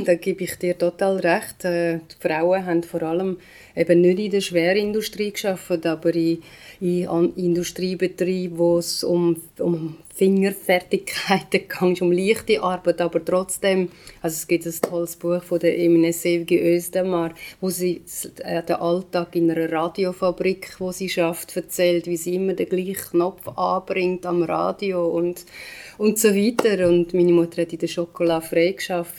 [0.06, 1.64] Da gebe ich dir total recht.
[1.66, 3.38] Äh, die Frauen haben vor allem
[3.76, 6.42] eben nicht in der Schwerindustrie geschafft, aber in,
[6.80, 13.90] in Industriebetrieben, wo es um, um Fingerfertigkeiten geht, um leichte Arbeit, aber trotzdem,
[14.22, 18.02] also es gibt ein tolles Buch von der Emine Sevgi Özdemar, wo sie
[18.44, 23.12] äh, den Alltag in einer Radiofabrik, wo sie schafft, erzählt, wie sie immer den gleichen
[23.12, 25.46] Knopf anbringt am Radio und
[25.98, 26.88] und so weiter.
[26.88, 28.76] Und meine Mutter hat in der Schokolade frei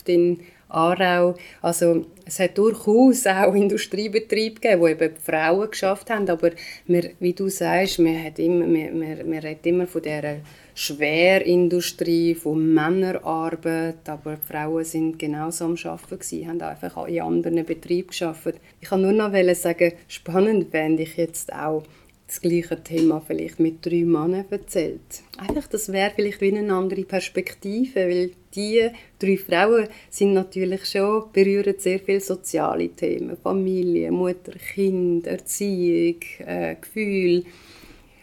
[0.06, 1.34] in Aarau.
[1.62, 6.50] Also es hat durchaus auch Industriebetriebe gegeben, wo eben Frauen geschafft haben, aber
[6.86, 10.36] wir, wie du sagst, wir, hat immer, wir, wir, wir reden immer von dieser
[10.74, 17.64] Schwerindustrie, von Männerarbeit, aber die Frauen sind genauso am Arbeiten gewesen, haben einfach in anderen
[17.64, 18.54] Betrieben geschafft.
[18.80, 21.82] Ich kann nur noch sagen, spannend fände ich jetzt auch,
[22.28, 25.22] das gleiche Thema vielleicht mit drei Männern erzählt.
[25.38, 31.32] Einfach, das wäre vielleicht wie eine andere Perspektive, weil die drei Frauen sind natürlich schon,
[31.32, 37.44] berühren sehr viele soziale Themen, Familie, Mutter, Kind, Erziehung, äh, Gefühl.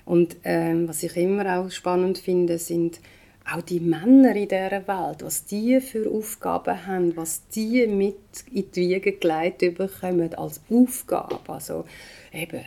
[0.06, 3.00] Und ähm, was ich immer auch spannend finde, sind
[3.52, 8.18] auch die Männer in dieser Welt, was die für Aufgaben haben, was die mit
[8.52, 11.40] in die Wiege gelegt bekommen als Aufgabe.
[11.48, 11.86] Also
[12.34, 12.62] eben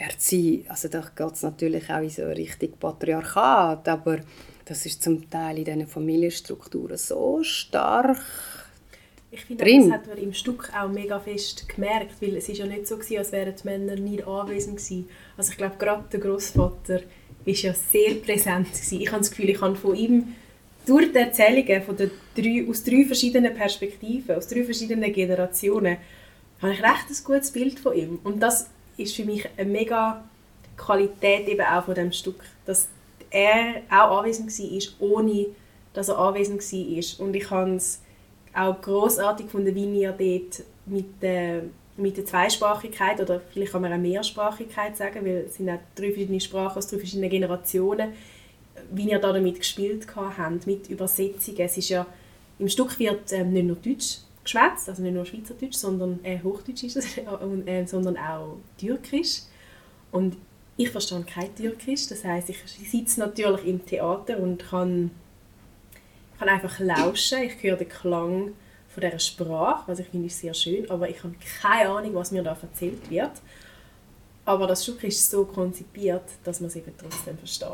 [0.00, 4.20] Erziehung, also da geht es natürlich auch in so Richtung Patriarchat, aber
[4.64, 8.20] das ist zum Teil in diesen Familienstrukturen so stark
[9.32, 12.66] ich finde, das hat man im Stück auch mega fest gemerkt, weil es ist ja
[12.66, 15.08] nicht so gewesen, als wären die Männer nie anwesend gewesen.
[15.36, 17.00] Also ich glaube, gerade der Großvater
[17.44, 19.00] ist ja sehr präsent gewesen.
[19.00, 20.34] Ich habe das Gefühl, ich habe von ihm
[20.84, 25.98] durch die Erzählungen von der drei, aus drei verschiedenen Perspektiven, aus drei verschiedenen Generationen,
[26.60, 28.18] habe ich recht ein gutes Bild von ihm.
[28.24, 28.68] Und das
[29.00, 30.22] ist für mich eine mega
[30.76, 32.88] Qualität eben auch von dem Stück, dass
[33.30, 35.46] er auch anwesend war, ohne
[35.92, 37.26] dass er anwesend war.
[37.26, 38.00] Und ich habe es
[38.54, 41.62] auch großartig von der Vinia dort mit der,
[41.96, 46.08] mit der Zweisprachigkeit oder vielleicht kann man auch Mehrsprachigkeit sagen, weil es sind auch drei
[46.08, 48.12] verschiedene Sprachen aus drei verschiedenen Generationen,
[48.90, 51.60] wie ihr da damit gespielt habt, mit Übersetzungen.
[51.60, 52.06] Es ist ja,
[52.58, 56.84] im Stück wird ähm, nicht nur Deutsch geschwätzt, also nicht nur Schweizerdeutsch, sondern äh, Hochdeutsch
[56.84, 57.18] ist es,
[57.66, 59.42] äh, sondern auch Türkisch.
[60.12, 60.36] Und
[60.76, 62.58] ich verstehe kein Türkisch, das heißt, ich
[62.90, 65.10] sitze natürlich im Theater und kann
[66.40, 68.54] kann einfach lauschen, ich höre den Klang
[68.88, 72.30] von dieser Sprache, was ich finde ist sehr schön, aber ich habe keine Ahnung, was
[72.30, 73.32] mir da erzählt wird.
[74.46, 77.68] Aber das Stück ist so konzipiert, dass man es eben trotzdem versteht.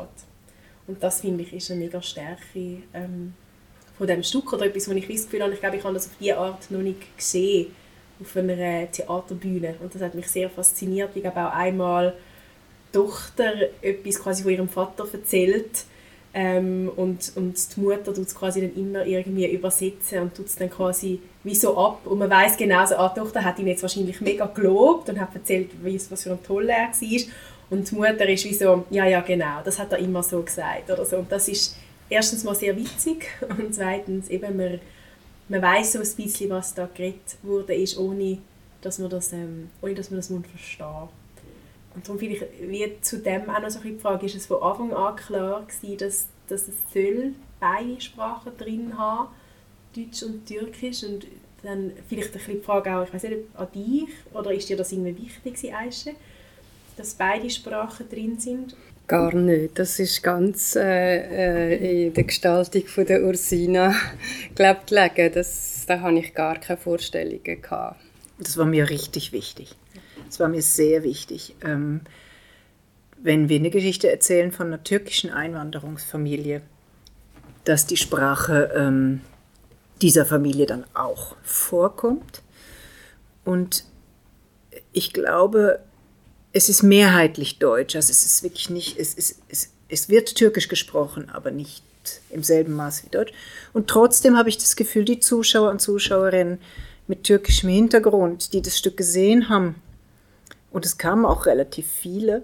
[0.85, 3.33] Und das finde ich ist eine mega Stärke ähm,
[3.97, 6.07] von dem Stück oder etwas, wo ich das Gefühl habe, ich glaube, ich habe das
[6.07, 7.67] auf diese Art noch nicht gesehen
[8.19, 11.11] auf einer Theaterbühne und das hat mich sehr fasziniert.
[11.15, 12.13] Ich habe auch einmal
[12.87, 15.85] die Tochter etwas quasi von ihrem Vater erzählt
[16.33, 20.55] ähm, und, und die Mutter tut es quasi dann immer irgendwie übersetzen und tut es
[20.55, 22.05] dann quasi wie so ab.
[22.05, 25.19] Und man weiß genau, so, ah, die Tochter hat ihn jetzt wahrscheinlich mega gelobt und
[25.19, 25.71] hat erzählt,
[26.09, 27.21] was für ein toller er war.
[27.69, 30.89] Und die Mutter ist wie so, ja, ja, genau, das hat er immer so gesagt.
[30.89, 31.17] Oder so.
[31.17, 31.75] Und das ist
[32.09, 34.79] erstens mal sehr witzig und zweitens eben, man,
[35.49, 38.39] man weiß so ein bisschen, was da geredet wurde, ist, ohne
[38.81, 41.09] dass man das, ähm, ohne dass man das verstehen
[41.97, 44.61] und darum finde ich, wie zu dem auch noch so die Frage, ist es von
[44.61, 49.29] Anfang an klar gewesen, dass, dass es soll beide Sprachen drin haben,
[49.95, 51.25] Deutsch und Türkisch und
[51.63, 54.91] dann vielleicht ein die Frage auch, ich weiß nicht, an dich, oder ist dir das
[54.91, 56.11] irgendwie wichtig Aische,
[56.97, 58.75] dass beide Sprachen drin sind?
[59.07, 59.79] Gar nicht.
[59.79, 60.81] Das ist ganz äh,
[61.71, 63.93] äh in der Gestaltung von der Ursina
[64.55, 64.85] glaub.
[64.85, 67.61] Das, da hatte ich gar keine Vorstellungen.
[67.61, 68.01] Gehabt.
[68.37, 69.75] Das war mir richtig wichtig.
[70.25, 71.55] Das war mir sehr wichtig.
[71.63, 72.01] Ähm,
[73.17, 76.61] wenn wir eine Geschichte erzählen von einer türkischen Einwanderungsfamilie,
[77.63, 79.21] dass die Sprache ähm,
[80.01, 82.43] dieser Familie dann auch vorkommt.
[83.43, 83.85] Und
[84.91, 85.79] ich glaube,
[86.57, 87.95] es ist mehrheitlich deutsch.
[87.95, 91.83] Also es ist wirklich nicht, es, ist, es, es wird türkisch gesprochen, aber nicht
[92.31, 93.31] im selben Maß wie Deutsch.
[93.73, 96.59] Und trotzdem habe ich das Gefühl, die Zuschauer und Zuschauerinnen
[97.07, 99.75] mit türkischem Hintergrund, die das Stück gesehen haben,
[100.71, 102.43] und es kamen auch relativ viele,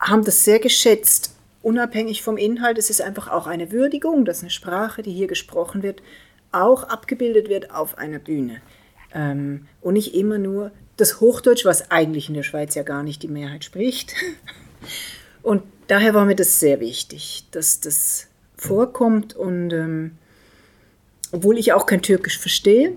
[0.00, 1.34] haben das sehr geschätzt.
[1.62, 5.82] Unabhängig vom Inhalt, es ist einfach auch eine Würdigung, dass eine Sprache, die hier gesprochen
[5.82, 6.02] wird,
[6.50, 8.60] auch abgebildet wird auf einer Bühne.
[9.14, 13.22] Ähm, und nicht immer nur das Hochdeutsch, was eigentlich in der Schweiz ja gar nicht
[13.22, 14.14] die Mehrheit spricht.
[15.42, 19.34] Und daher war mir das sehr wichtig, dass das vorkommt.
[19.34, 20.12] Und ähm,
[21.32, 22.96] obwohl ich auch kein Türkisch verstehe,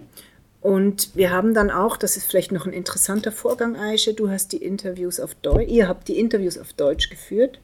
[0.66, 4.52] und wir haben dann auch, das ist vielleicht noch ein interessanter Vorgang, Aische, du hast
[4.52, 7.60] die Interviews auf Deutsch, ihr habt die Interviews auf Deutsch geführt.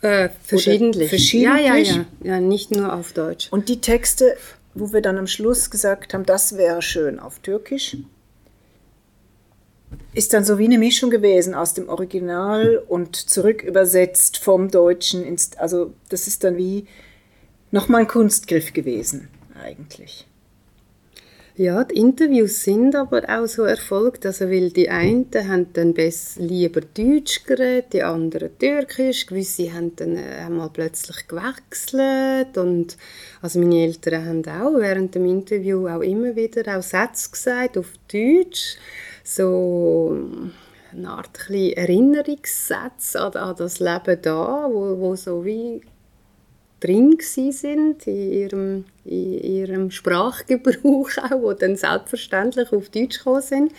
[0.00, 1.10] Äh, verschiedentlich.
[1.10, 1.66] verschiedentlich.
[1.66, 2.04] Ja, ja, ja.
[2.24, 3.48] Ja, nicht nur auf Deutsch.
[3.50, 4.34] Und die Texte,
[4.72, 7.98] wo wir dann am Schluss gesagt haben, das wäre schön auf Türkisch,
[10.14, 15.24] ist dann so wie eine Mischung gewesen aus dem Original und zurück übersetzt vom Deutschen.
[15.24, 16.86] Ins, also das ist dann wie
[17.70, 19.28] nochmal ein Kunstgriff gewesen
[19.60, 20.26] eigentlich.
[21.54, 26.40] Ja, die Interviews sind aber auch so erfolgt, also weil die einen haben dann besser,
[26.40, 32.96] lieber Deutsch geredet, die anderen Türkisch, gewisse haben dann äh, einmal plötzlich gewechselt und
[33.42, 37.92] also meine Eltern haben auch während dem Interview auch immer wieder auch Sätze gesagt auf
[38.10, 38.78] Deutsch,
[39.24, 40.16] so
[40.92, 45.80] eine Art Erinnerungssätze an, an das Leben da, wo, wo so wie
[46.80, 53.72] drin sind in ihrem, in ihrem Sprachgebrauch auch, wo dann selbstverständlich auf Deutsch gekommen sind.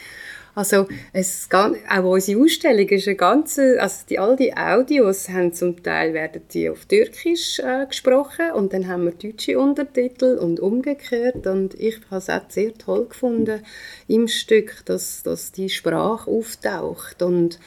[0.55, 5.81] Also es, auch unsere Ausstellung ist eine ganze, also die, all die Audios haben zum
[5.81, 11.47] Teil werden die auf Türkisch äh, gesprochen und dann haben wir deutsche Untertitel und umgekehrt
[11.47, 13.61] und ich habe es auch sehr toll gefunden
[14.07, 17.59] im Stück, dass, dass die Sprache auftaucht und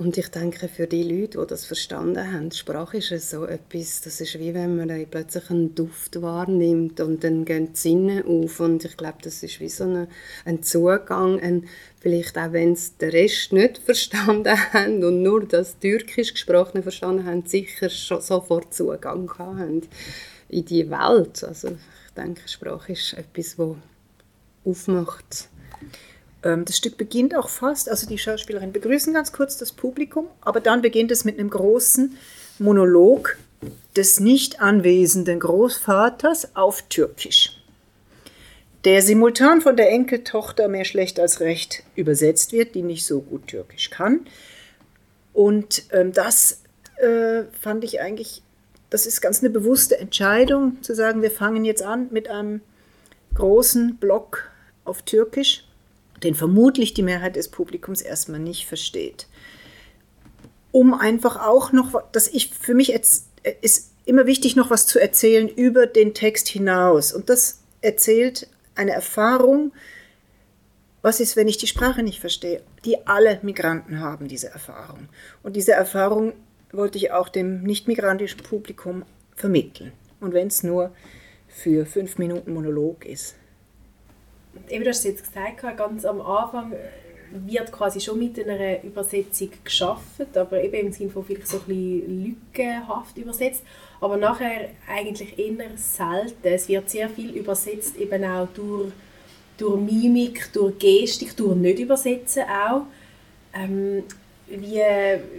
[0.00, 4.22] und ich denke, für die Leute, die das verstanden haben, Sprache ist so etwas, das
[4.22, 8.82] ist wie wenn man plötzlich einen Duft wahrnimmt und dann gehen die Sinne auf und
[8.82, 10.08] ich glaube, das ist wie so eine,
[10.46, 11.68] ein Zugang, ein,
[12.00, 17.26] vielleicht auch wenn es den Rest nicht verstanden haben und nur das Türkisch gesprochene verstanden
[17.26, 19.82] haben, sicher schon sofort Zugang haben
[20.48, 21.44] in die Welt.
[21.44, 23.76] Also ich denke, Sprache ist etwas, das
[24.64, 25.48] aufmacht.
[26.42, 30.60] Ähm, das Stück beginnt auch fast, also die Schauspielerinnen begrüßen ganz kurz das Publikum, aber
[30.60, 32.16] dann beginnt es mit einem großen
[32.58, 33.36] Monolog
[33.96, 37.59] des nicht anwesenden Großvaters auf Türkisch,
[38.84, 43.46] der simultan von der Enkeltochter mehr schlecht als recht übersetzt wird, die nicht so gut
[43.46, 44.26] Türkisch kann.
[45.32, 46.62] Und ähm, das
[46.96, 48.42] äh, fand ich eigentlich,
[48.88, 52.62] das ist ganz eine bewusste Entscheidung, zu sagen, wir fangen jetzt an mit einem
[53.34, 54.50] großen Block
[54.84, 55.64] auf Türkisch
[56.22, 59.26] den vermutlich die Mehrheit des Publikums erstmal nicht versteht.
[60.72, 64.86] Um einfach auch noch, dass ich für mich jetzt, äh, ist immer wichtig, noch was
[64.86, 67.12] zu erzählen über den Text hinaus.
[67.12, 69.72] Und das erzählt eine Erfahrung,
[71.02, 72.62] was ist, wenn ich die Sprache nicht verstehe?
[72.84, 75.08] Die alle Migranten haben diese Erfahrung.
[75.42, 76.34] Und diese Erfahrung
[76.72, 79.04] wollte ich auch dem nicht migrantischen Publikum
[79.34, 79.92] vermitteln.
[80.20, 80.92] Und wenn es nur
[81.48, 83.34] für fünf Minuten Monolog ist
[84.68, 86.72] eben, du hast es jetzt gesagt, ganz am Anfang
[87.32, 91.64] wird quasi schon mit einer Übersetzung geschaffen, aber eben im Sinne von vielleicht so ein
[91.66, 93.62] bisschen lückenhaft übersetzt,
[94.00, 96.36] aber nachher eigentlich eher selten.
[96.42, 98.92] Es wird sehr viel übersetzt, eben auch durch,
[99.58, 102.82] durch Mimik, durch Gestik, durch Nicht-Übersetzen auch.
[103.52, 104.04] Ähm,
[104.46, 104.82] wie,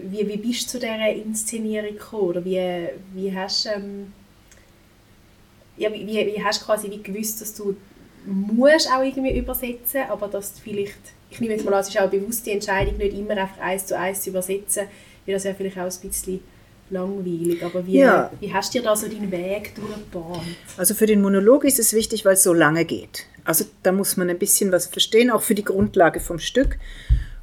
[0.09, 2.29] wie, wie bist du zu dieser Inszenierung gekommen?
[2.29, 4.13] Oder wie, wie hast ähm,
[5.77, 7.75] ja, wie, wie hast du quasi wie gewusst, dass du
[8.25, 11.99] musst auch irgendwie übersetzen, aber dass du vielleicht, ich nehme jetzt mal an, es ist
[11.99, 14.87] auch bewusst die Entscheidung, nicht immer einfach eins zu eins zu übersetzen,
[15.25, 16.41] weil das ja vielleicht auch ein bisschen
[16.91, 17.63] langweilig.
[17.63, 18.31] Aber wie, ja.
[18.39, 20.41] wie hast du dir da so deinen Weg durchgebahnt?
[20.77, 23.25] Also für den Monolog ist es wichtig, weil es so lange geht.
[23.43, 26.77] Also da muss man ein bisschen was verstehen, auch für die Grundlage vom Stück.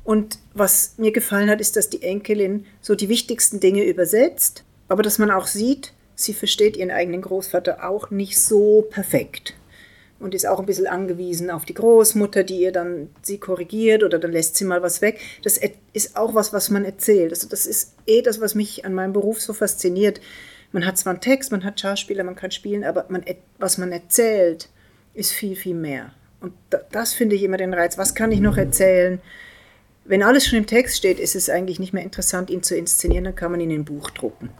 [0.04, 5.02] Und was mir gefallen hat, ist, dass die Enkelin so die wichtigsten Dinge übersetzt, aber
[5.02, 9.54] dass man auch sieht, sie versteht ihren eigenen Großvater auch nicht so perfekt
[10.20, 14.18] und ist auch ein bisschen angewiesen auf die Großmutter, die ihr dann sie korrigiert oder
[14.18, 15.20] dann lässt sie mal was weg.
[15.42, 15.60] Das
[15.92, 17.32] ist auch was, was man erzählt.
[17.32, 20.20] Also das ist eh das, was mich an meinem Beruf so fasziniert.
[20.72, 23.24] Man hat zwar einen Text, man hat Schauspieler, man kann spielen, aber man,
[23.58, 24.68] was man erzählt,
[25.14, 26.12] ist viel, viel mehr.
[26.40, 26.52] Und
[26.90, 27.96] das finde ich immer den Reiz.
[27.96, 29.20] Was kann ich noch erzählen?
[30.04, 33.24] Wenn alles schon im Text steht, ist es eigentlich nicht mehr interessant, ihn zu inszenieren,
[33.24, 34.50] dann kann man ihn in ein Buch drucken.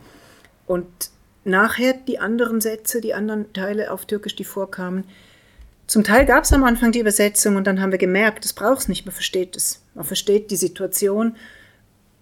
[0.66, 0.86] Und
[1.44, 5.04] nachher die anderen Sätze, die anderen Teile auf Türkisch, die vorkamen,
[5.88, 8.80] zum Teil gab es am Anfang die Übersetzung und dann haben wir gemerkt, das braucht
[8.80, 9.82] es nicht, man versteht es.
[9.94, 11.34] Man versteht die Situation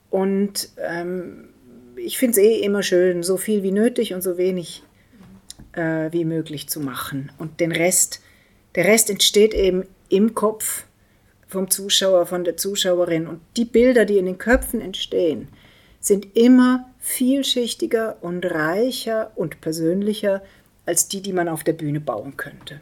[0.09, 1.49] und ähm,
[1.97, 4.85] ich finde es eh immer schön, so viel wie nötig und so wenig
[5.73, 7.33] äh, wie möglich zu machen.
[7.39, 8.21] Und den Rest,
[8.77, 10.85] der Rest entsteht eben im Kopf
[11.49, 13.27] vom Zuschauer, von der Zuschauerin.
[13.27, 15.49] Und die Bilder, die in den Köpfen entstehen,
[15.99, 20.43] sind immer vielschichtiger und reicher und persönlicher
[20.85, 22.81] als die, die man auf der Bühne bauen könnte.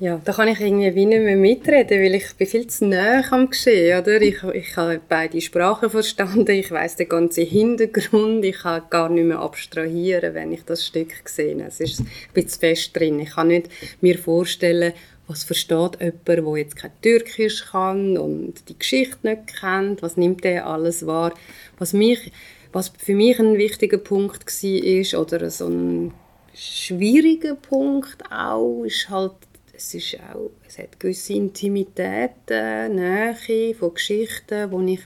[0.00, 3.22] Ja, da kann ich irgendwie wie nicht mehr mitreden, weil ich bin viel zu nah
[3.30, 4.20] am Geschehen, oder?
[4.20, 9.24] Ich, ich habe beide Sprachen verstanden, ich weiß den ganzen Hintergrund, ich kann gar nicht
[9.24, 11.64] mehr abstrahieren, wenn ich das Stück sehe.
[11.64, 13.20] Es ist ein bisschen fest drin.
[13.20, 14.94] Ich kann nicht mir vorstellen,
[15.28, 20.42] was versteht jemand, der jetzt kein Türkisch kann und die Geschichte nicht kennt, was nimmt
[20.42, 21.32] der alles wahr?
[21.78, 22.32] Was, mich,
[22.72, 26.12] was für mich ein wichtiger Punkt war, oder so ein
[26.52, 29.32] schwieriger Punkt auch, ist halt
[29.76, 35.00] es, ist auch, es hat gewisse Intimitäten, Nähe von Geschichten, die ich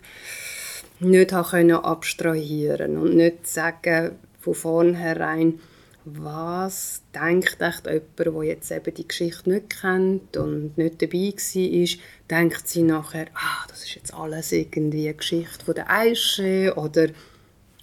[1.00, 5.60] nicht habe abstrahieren und nicht sagen von vornherein,
[6.04, 11.88] was denkt echt jemand, der jetzt eben die Geschichte nicht kennt und nicht dabei war,
[12.30, 17.08] denkt sie nachher, ah, das ist jetzt alles irgendwie eine Geschichte von der Aische oder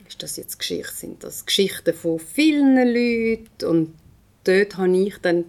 [0.07, 3.65] ist das jetzt Geschichte, sind das Geschichten von vielen Leuten?
[3.65, 3.93] Und
[4.43, 5.45] dort habe ich dann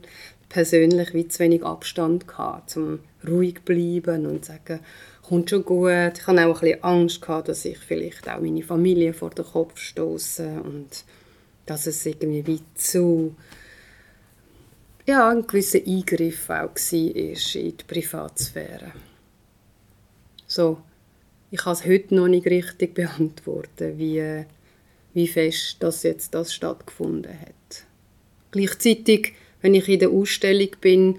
[0.48, 4.80] persönlich wie zu wenig Abstand gehabt, um ruhig bleiben und zu sagen,
[5.22, 6.18] kommt schon gut.
[6.18, 9.44] Ich hatte auch ein bisschen Angst gehabt, dass ich vielleicht auch meine Familie vor den
[9.44, 11.04] Kopf stoße und
[11.66, 13.34] dass es irgendwie wie zu
[15.06, 18.92] ja, ein gewisser Eingriff auch war in die Privatsphäre.
[20.46, 20.78] So,
[21.50, 24.44] ich kann es heute noch nicht richtig beantworten, wie,
[25.14, 27.84] wie fest das jetzt das stattgefunden hat.
[28.50, 29.34] Gleichzeitig,
[29.66, 31.18] wenn ich in der Ausstellung bin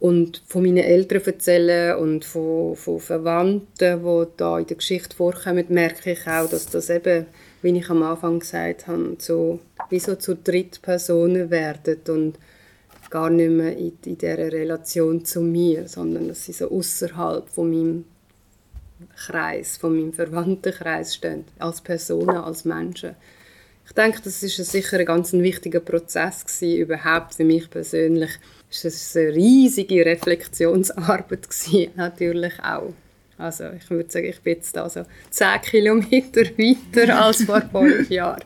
[0.00, 5.64] und von meinen Eltern erzähle und von, von Verwandten, die da in der Geschichte vorkommen,
[5.68, 7.26] merke ich auch, dass das eben,
[7.62, 9.60] wie ich am Anfang gesagt habe, so,
[9.90, 12.34] wie so zu Drittpersonen werden und
[13.10, 17.70] gar nicht mehr in, in dieser Relation zu mir, sondern dass sie so außerhalb von
[17.70, 18.04] meinem
[19.14, 23.14] Kreis, von meinem Verwandtenkreis stehen, als Personen, als Menschen.
[23.86, 28.30] Ich denke, das ist sicher ein ganz wichtiger Prozess gewesen, überhaupt für mich persönlich.
[28.70, 32.94] Es war eine riesige Reflexionsarbeit gewesen, natürlich auch.
[33.36, 38.44] Also ich würde sagen, ich bin jetzt also 10 Kilometer weiter als vor fünf Jahren.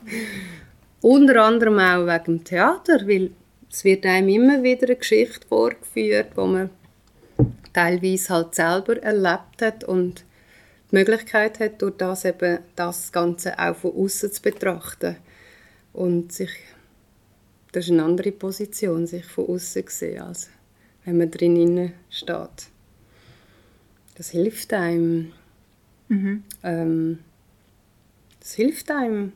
[1.03, 3.31] Unter anderem auch wegen dem Theater, weil
[3.71, 6.71] es wird einem immer wieder eine Geschichte vorgeführt, wo man
[7.75, 10.25] teilweise halt selber erlebt hat und
[10.91, 15.17] die Möglichkeit hat, durch das eben das Ganze auch von außen zu betrachten
[15.97, 16.51] und sich
[17.73, 20.49] das ist eine andere Position, sich von außen zu sehen, als
[21.05, 22.71] wenn man drinnen steht.
[24.15, 25.33] Das hilft einem.
[26.09, 26.43] Mhm.
[26.63, 27.19] Ähm,
[28.41, 29.33] das hilft einem,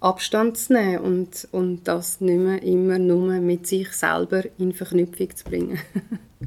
[0.00, 5.34] Abstand zu nehmen und, und das nicht mehr immer nur mit sich selber in Verknüpfung
[5.34, 5.78] zu bringen.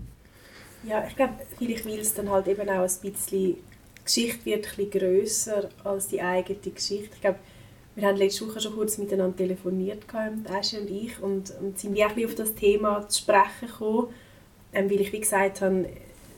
[0.88, 3.58] ja, ich glaube, vielleicht will es dann halt eben auch ein bisschen, die
[4.04, 7.16] Geschichte wird ein bisschen grösser als die eigene Geschichte.
[7.16, 7.40] Ich glaube,
[7.96, 10.04] wir haben letzte Woche schon kurz miteinander telefoniert,
[10.50, 14.08] Asche und ich, und, und sind wirklich auf das Thema zu sprechen gekommen,
[14.74, 15.86] ähm, weil ich, wie gesagt habe,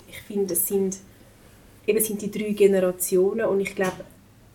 [0.07, 0.97] ich finde, es sind,
[1.87, 4.05] eben sind die drei Generationen und ich glaube,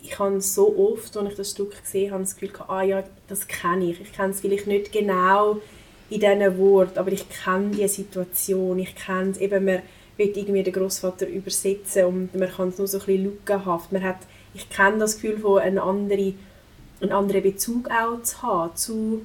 [0.01, 3.03] ich habe so oft, als ich das Stück gesehen habe, das Gefühl gehabt, ah ja,
[3.27, 4.01] das kenne ich.
[4.01, 5.61] Ich kenne es vielleicht nicht genau
[6.09, 8.79] in diesen Worten, aber ich kenne die Situation.
[8.79, 9.81] Ich kenne es eben, man
[10.17, 13.91] will irgendwie den Großvater übersetzen und man kann es nur so ein bisschen lückenhaft.
[13.91, 14.19] Man hat,
[14.53, 16.37] ich kenne das Gefühl von einem anderen,
[17.03, 19.21] einen anderen Bezug auch zu haben zu,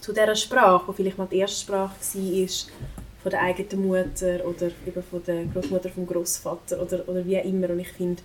[0.00, 2.48] zu dieser Sprache, die vielleicht mal die erste Sprache war
[3.22, 7.44] von der eigenen Mutter oder eben von der Großmutter vom Großvater oder, oder wie auch
[7.44, 7.70] immer.
[7.70, 8.22] Und ich finde,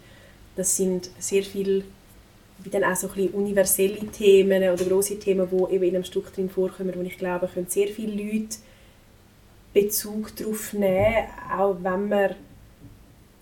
[0.56, 1.84] das sind sehr viele
[2.72, 6.94] dann auch so universelle Themen oder große Themen, die eben in einem Stück drin vorkommen,
[6.96, 8.58] wo ich glaube, können sehr viele Leute
[9.74, 12.36] Bezug darauf nehmen, auch wenn man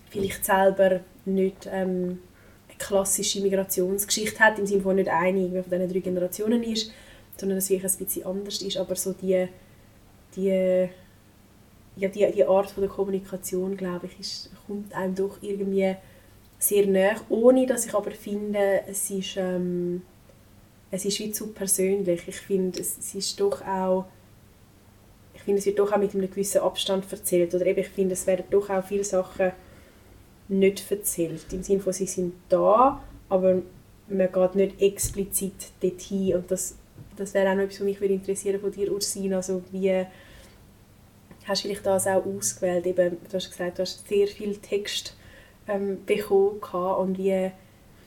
[0.09, 2.19] vielleicht selber nicht ähm,
[2.81, 6.91] klassische Migrationsgeschichte hat, im Sinne von nicht eine von diesen drei Generationen ist,
[7.37, 9.47] sondern dass es wirklich ein bisschen anders ist, aber so die,
[10.35, 10.89] die,
[11.95, 15.95] ja, die, die Art von der Kommunikation, glaube ich, ist, kommt einem doch irgendwie
[16.59, 20.03] sehr nah, ohne dass ich aber finde, es ist, ähm,
[20.91, 22.27] es ist wie zu persönlich.
[22.27, 24.05] Ich finde, es, es ist doch auch
[25.41, 27.55] ich finde, es wird doch auch mit einem gewissen Abstand erzählt.
[27.55, 29.51] Oder eben, ich finde, es werden doch auch viele Sachen
[30.51, 31.45] nicht erzählt.
[31.51, 33.61] Im Sinne von, sie sind da, aber
[34.07, 36.35] man geht nicht explizit dorthin.
[36.35, 36.75] Und das,
[37.15, 39.37] das wäre auch noch etwas, was mich interessieren von dir, Ursina.
[39.37, 40.05] Also wie
[41.45, 42.85] hast du vielleicht das auch ausgewählt?
[42.85, 45.15] Eben, du hast gesagt, du hast sehr viel Text
[45.67, 47.51] ähm, bekommen und wie,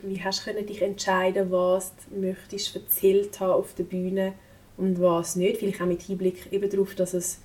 [0.02, 4.34] wie hast du dich entscheiden was du möchtest erzählt haben auf der Bühne
[4.76, 5.58] und was nicht.
[5.58, 7.40] Vielleicht auch mit Hinblick eben darauf, dass es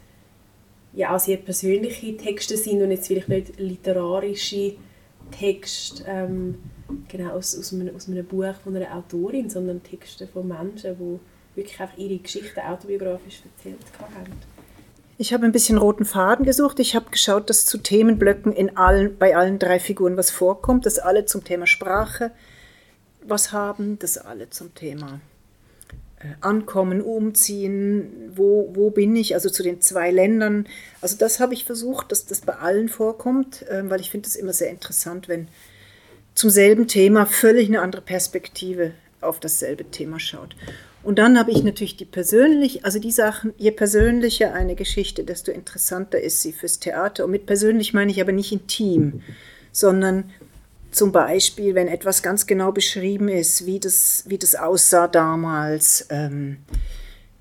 [0.91, 4.75] ja auch sehr persönliche Texte sind und jetzt vielleicht nicht literarische
[5.31, 6.57] Texte ähm,
[7.07, 11.19] genau aus, aus, einem, aus einem Buch von einer Autorin, sondern Texte von Menschen, die
[11.55, 14.33] wirklich einfach ihre Geschichten autobiografisch erzählt haben.
[15.17, 16.79] Ich habe ein bisschen roten Faden gesucht.
[16.79, 20.97] Ich habe geschaut, dass zu Themenblöcken in allen, bei allen drei Figuren was vorkommt, dass
[20.97, 22.31] alle zum Thema Sprache
[23.21, 25.19] was haben, dass alle zum Thema
[26.41, 30.67] Ankommen, Umziehen, wo, wo bin ich, also zu den zwei Ländern.
[31.01, 34.35] Also das habe ich versucht, dass das bei allen vorkommt, ähm, weil ich finde es
[34.35, 35.47] immer sehr interessant, wenn
[36.35, 38.91] zum selben Thema völlig eine andere Perspektive
[39.21, 40.55] auf dasselbe Thema schaut.
[41.01, 45.51] Und dann habe ich natürlich die persönlich, also die Sachen, je persönlicher eine Geschichte, desto
[45.51, 47.25] interessanter ist sie fürs Theater.
[47.25, 49.21] Und mit persönlich meine ich aber nicht intim,
[49.71, 50.31] sondern
[50.91, 56.57] zum Beispiel, wenn etwas ganz genau beschrieben ist, wie das, wie das aussah damals, ähm,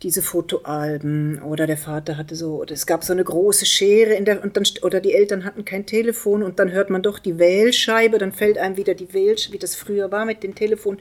[0.03, 4.25] diese Fotoalben oder der Vater hatte so, oder es gab so eine große Schere in
[4.25, 7.39] der, und dann, oder die Eltern hatten kein Telefon und dann hört man doch die
[7.39, 10.99] Wählscheibe, dann fällt einem wieder die Wählscheibe, wie das früher war mit dem Telefon.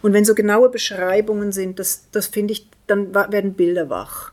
[0.00, 4.32] Und wenn so genaue Beschreibungen sind, das, das finde ich, dann werden Bilder wach.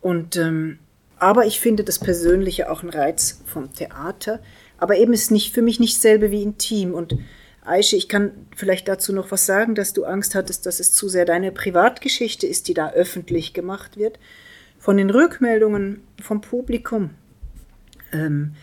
[0.00, 0.80] Und, ähm,
[1.18, 4.40] aber ich finde das Persönliche auch ein Reiz vom Theater.
[4.78, 6.94] Aber eben ist nicht für mich nicht selbe wie intim.
[6.94, 7.16] Und
[7.64, 11.08] Aische, ich kann vielleicht dazu noch was sagen, dass du Angst hattest, dass es zu
[11.08, 14.18] sehr deine Privatgeschichte ist, die da öffentlich gemacht wird.
[14.78, 17.10] Von den Rückmeldungen vom Publikum
[18.12, 18.54] ähm,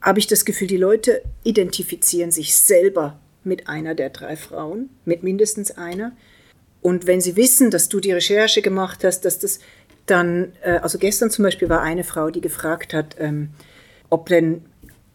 [0.00, 5.22] habe ich das Gefühl, die Leute identifizieren sich selber mit einer der drei Frauen, mit
[5.22, 6.12] mindestens einer.
[6.80, 9.58] Und wenn sie wissen, dass du die Recherche gemacht hast, dass das
[10.06, 13.50] dann, äh, also gestern zum Beispiel war eine Frau, die gefragt hat, ähm,
[14.10, 14.64] ob denn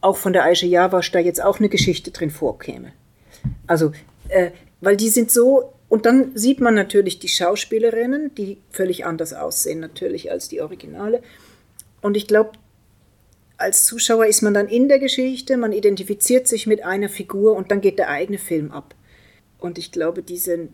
[0.02, 2.94] auch von der Aisha Jawasch da jetzt auch eine Geschichte drin vorkäme.
[3.68, 3.92] Also,
[4.30, 9.34] äh, weil die sind so, und dann sieht man natürlich die Schauspielerinnen, die völlig anders
[9.34, 11.22] aussehen natürlich als die Originale.
[12.02, 12.52] Und ich glaube,
[13.58, 17.72] als Zuschauer ist man dann in der Geschichte, man identifiziert sich mit einer Figur und
[17.72, 18.96] dann geht der eigene Film ab.
[19.58, 20.70] Und ich glaube, diese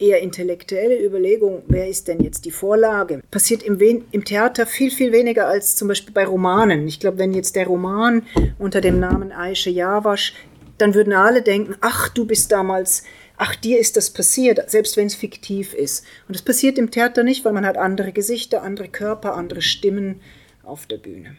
[0.00, 3.78] eher intellektuelle Überlegung, wer ist denn jetzt die Vorlage, passiert im,
[4.10, 6.88] im, Theater viel, viel weniger als zum Beispiel bei Romanen.
[6.88, 8.22] Ich glaube, wenn jetzt der Roman
[8.58, 10.34] unter dem Namen Aisha Jawasch,
[10.78, 13.02] dann würden alle denken, ach, du bist damals,
[13.36, 16.04] ach, dir ist das passiert, selbst wenn es fiktiv ist.
[16.26, 20.20] Und das passiert im Theater nicht, weil man hat andere Gesichter, andere Körper, andere Stimmen
[20.62, 21.36] auf der Bühne.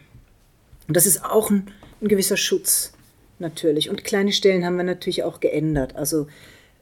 [0.86, 2.92] Und das ist auch ein, ein gewisser Schutz
[3.38, 3.90] natürlich.
[3.90, 5.96] Und kleine Stellen haben wir natürlich auch geändert.
[5.96, 6.28] Also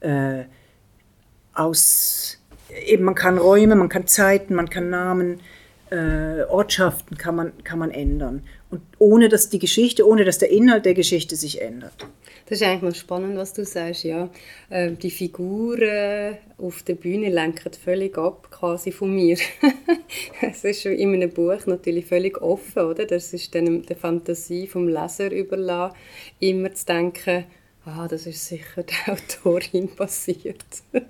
[0.01, 0.43] äh,
[1.53, 2.37] aus,
[2.85, 5.39] eben man kann Räume, man kann Zeiten, man kann Namen,
[5.91, 8.43] äh, Ortschaften kann man, kann man ändern.
[8.69, 12.07] Und ohne dass die Geschichte, ohne dass der Inhalt der Geschichte sich ändert.
[12.45, 14.29] Das ist eigentlich mal spannend, was du sagst, ja.
[14.69, 19.37] Ähm, die Figuren auf der Bühne lenken völlig ab, quasi von mir.
[20.41, 23.05] es ist in einem Buch natürlich völlig offen, oder?
[23.05, 25.95] Das ist dann der Fantasie vom Leser überlassen,
[26.39, 27.45] immer zu denken,
[27.85, 30.65] ah, das ist sicher der Autorin passiert.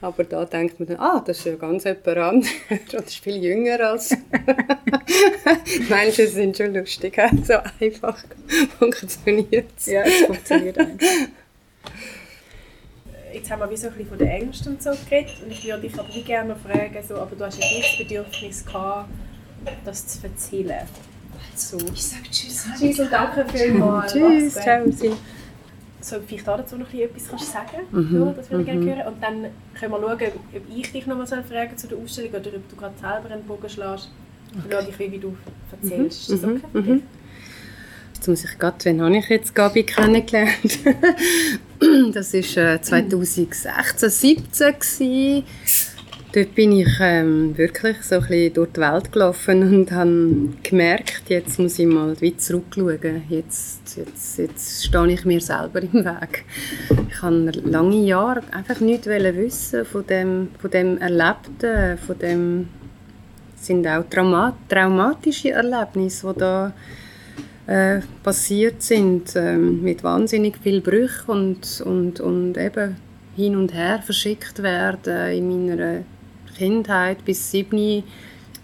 [0.00, 2.52] Aber da denkt man dann, ah, das ist ja ganz jemand anderes.
[2.90, 4.16] das ist viel jünger als...
[5.88, 8.22] Menschen sind schon lustig, so einfach
[8.78, 9.86] funktioniert es.
[9.86, 11.06] Ja, es funktioniert einfach.
[13.32, 15.64] Jetzt haben wir wie so ein bisschen von den Ängsten und so geredet und ich
[15.64, 19.08] würde dich aber gerne fragen, so, aber du hast ja nicht das Bedürfnis gehabt,
[19.84, 20.86] das zu erzählen.
[21.56, 21.76] So.
[21.92, 22.66] Ich sage Tschüss.
[22.78, 24.12] Tschüss und danke vielmals.
[24.12, 24.84] Tschüss, ciao
[26.04, 28.26] so vielleicht dazu noch etwas kannst sagen mhm.
[28.26, 28.88] ja, das würde ich gerne mhm.
[28.88, 29.06] hören.
[29.08, 29.46] Und dann
[29.78, 32.76] können wir schauen, ob ich dich noch mal fragen zu der Ausstellung oder ob du
[32.76, 34.10] gerade selber einen Bogen schlägst.
[34.64, 34.76] Okay.
[34.96, 35.36] Schau ich, wie du
[35.72, 36.28] erzählst.
[36.28, 36.34] Mhm.
[36.34, 36.60] Ist das okay?
[36.72, 37.02] Mhm.
[38.14, 40.78] Jetzt muss ich gerade, wann habe ich jetzt Gabi kennengelernt?
[42.14, 45.44] das war äh, 2016, 2017
[46.34, 51.22] dort bin ich ähm, wirklich so ein bisschen durch die Welt gelaufen und habe gemerkt,
[51.28, 53.22] jetzt muss ich mal wieder zurückschauen.
[53.28, 56.44] Jetzt, jetzt, jetzt stehe ich mir selber im Weg.
[57.08, 62.68] Ich habe lange Jahre einfach nichts wissen von dem, von dem Erlebten, von dem
[63.56, 66.72] sind auch Trauma traumatische Erlebnisse, die da
[67.66, 72.96] äh, passiert sind, äh, mit wahnsinnig viel Brüchen und, und, und eben
[73.36, 76.04] hin und her verschickt werden in meiner
[76.54, 78.04] Kindheit bis sieben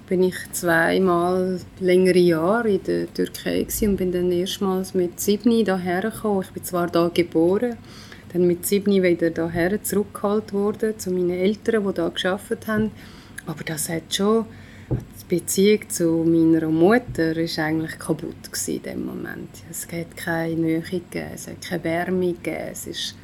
[0.08, 6.02] bin ich zweimal längere Jahre in der Türkei und bin dann erstmals mit sieben hierher
[6.02, 6.42] gekommen.
[6.42, 7.76] Ich bin zwar da geboren,
[8.32, 12.90] dann mit sieben wieder hierher zurückgeholt worden zu meinen Eltern, die da geschafft haben.
[13.46, 14.46] Aber das hat schon
[14.90, 19.50] die Beziehung zu meiner Mutter ist eigentlich kaputt in dem Moment.
[19.70, 22.68] Es hat keine Nähe gegeben, es hat keine Wärme gegeben.
[22.72, 23.14] Es ist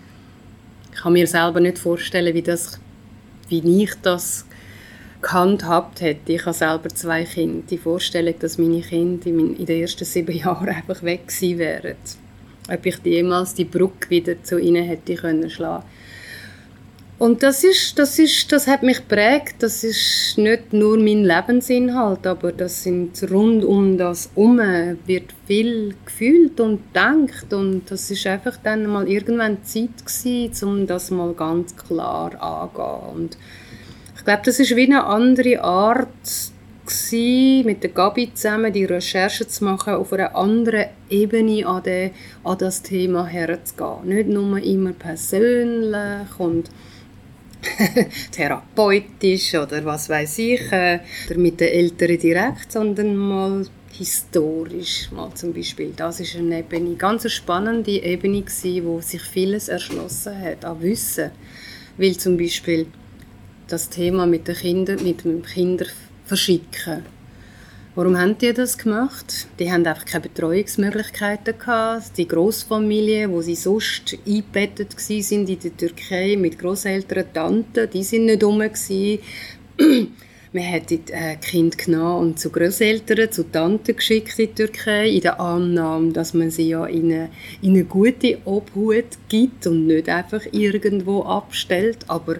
[0.96, 2.80] ich kann mir selber nicht vorstellen, wie, das,
[3.50, 4.46] wie ich das
[5.26, 6.32] gehandhabt hätte.
[6.32, 7.64] Ich habe selber zwei Kinder.
[7.68, 11.96] Die Vorstellung, dass meine Kinder in den ersten sieben Jahren einfach weg gewesen wären.
[12.68, 15.84] Ob ich jemals die Brücke wieder zu ihnen hätte können schlagen
[17.18, 19.62] und das ist, das ist, das hat mich prägt.
[19.62, 25.94] Das ist nicht nur mein Lebensinhalt, aber das sind rund um das um wird viel
[26.04, 31.32] gefühlt und gedacht und das ist einfach dann mal irgendwann Zeit gewesen, um das mal
[31.32, 33.14] ganz klar anzugehen.
[33.14, 33.38] Und
[34.26, 36.08] glaube, das ist wie eine andere Art
[36.84, 42.10] gewesen, mit der Gabi zusammen die Recherche zu machen, auf einer anderen Ebene an, den,
[42.44, 44.08] an das Thema herzugehen.
[44.08, 46.70] Nicht nur immer persönlich und
[48.32, 55.32] therapeutisch oder was weiß ich, äh, oder mit den Eltern direkt, sondern mal historisch mal
[55.34, 55.92] zum Beispiel.
[55.96, 61.30] Das ist eine Ebene, ganz spannende Ebene gewesen, wo sich vieles erschlossen hat an Wissen,
[61.96, 62.86] weil zum Beispiel
[63.68, 65.86] das Thema mit den Kindern, mit dem Kinder
[66.24, 67.02] verschicken.
[67.94, 69.48] Warum haben die das gemacht?
[69.58, 72.18] Die haben einfach keine Betreuungsmöglichkeiten gehabt.
[72.18, 78.26] Die Großfamilie, wo sie sonst eingebettet sind in der Türkei mit Großeltern, Tanten, die sind
[78.26, 78.62] nicht rum
[80.52, 85.08] Man hat die äh, Kind genommen und zu Großeltern, zu Tanten geschickt in die Türkei,
[85.08, 87.30] in der Annahme, dass man sie ja in eine,
[87.62, 91.98] in eine gute Obhut gibt und nicht einfach irgendwo abstellt.
[92.08, 92.36] Aber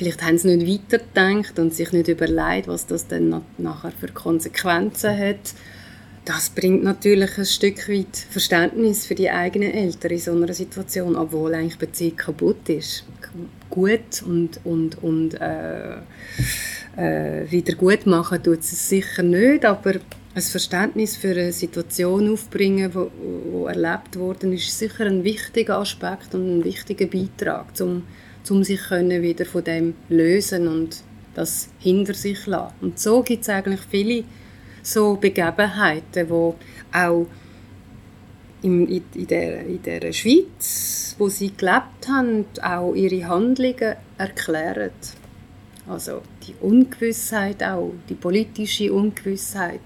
[0.00, 5.14] Vielleicht haben sie nicht weitergedacht und sich nicht überlegt, was das dann nachher für Konsequenzen
[5.14, 5.52] hat.
[6.24, 11.16] das bringt natürlich ein Stück weit Verständnis für die eigenen Eltern in so einer Situation,
[11.16, 13.04] obwohl eigentlich die Beziehung kaputt ist.
[13.68, 15.96] Gut und, und, und äh,
[16.96, 19.96] äh, wieder gut machen tut es sicher nicht, aber
[20.34, 26.34] ein Verständnis für eine Situation aufbringen, wo erlebt worden ist, ist sicher ein wichtiger Aspekt
[26.34, 28.04] und ein wichtiger Beitrag, um,
[28.48, 31.02] um sich können wieder von dem lösen und
[31.34, 32.74] das hinter sich lassen.
[32.80, 34.24] Und so gibt es eigentlich viele
[34.82, 36.56] so Begebenheiten, wo
[36.92, 37.26] auch
[38.62, 44.90] in, in, in, der, in der Schweiz, wo sie gelebt haben, auch ihre Handlungen erklären.
[45.88, 49.80] Also die Ungewissheit auch, die politische Ungewissheit.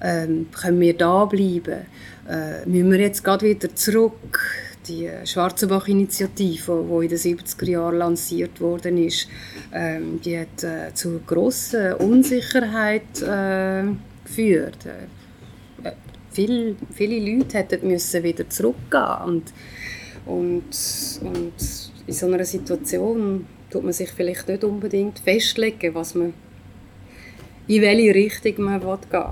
[0.00, 1.86] Ähm, können wir da bleiben?
[2.28, 4.40] Äh, müssen wir jetzt gerade wieder zurück?
[4.88, 9.28] Die Schwarzenbach-Initiative, die in den 70er Jahren lanciert worden ist,
[9.72, 13.84] ähm, die hat äh, zu grosser Unsicherheit äh,
[14.24, 14.86] geführt.
[14.86, 15.92] Äh,
[16.30, 19.52] viel, viele Leute hätten müssen wieder zurückgehen und,
[20.26, 21.52] und, und
[22.06, 26.34] in so einer Situation tut man sich vielleicht nicht unbedingt festlegen, was man,
[27.66, 29.24] in welche Richtung man gehen will.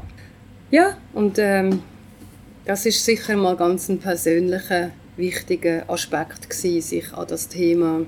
[0.71, 1.83] Ja, und ähm,
[2.65, 8.03] das ist sicher mal ganz ein persönlicher, wichtiger Aspekt gewesen, sich an das Thema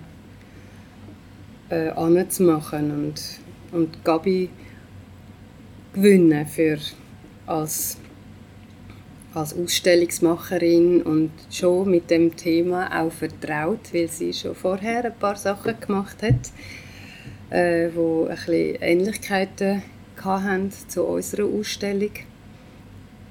[1.71, 3.23] äh, anzumachen und,
[3.73, 4.51] und Gabi
[5.93, 6.79] gewinnen für
[7.47, 7.99] als
[9.37, 15.37] als Ausstellungsmacherin und schon mit dem Thema auch vertraut, weil sie schon vorher ein paar
[15.37, 16.51] Sachen gemacht hat,
[17.51, 19.83] äh, wo ein bisschen Ähnlichkeiten
[20.25, 22.13] hatten zu unserer Ausstellung.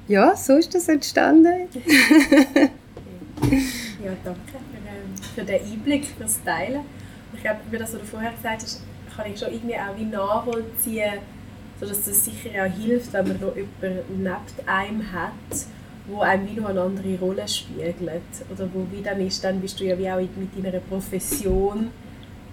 [0.07, 1.69] Ja, so ist das entstanden.
[3.51, 4.39] ja, danke
[5.35, 6.81] für, den Einblick, für das Teilen.
[7.33, 8.81] Ich glaube, wie das, du vorher gesagt hast,
[9.15, 11.19] kann ich schon irgendwie auch wie nachvollziehen,
[11.79, 15.31] sodass es sicher auch hilft, wenn man noch jemanden neben einem hat,
[16.07, 18.21] wo einem wie noch eine andere Rolle spiegelt.
[18.51, 21.89] Oder wo wie dann ist, dann bist du ja wie auch mit deiner Profession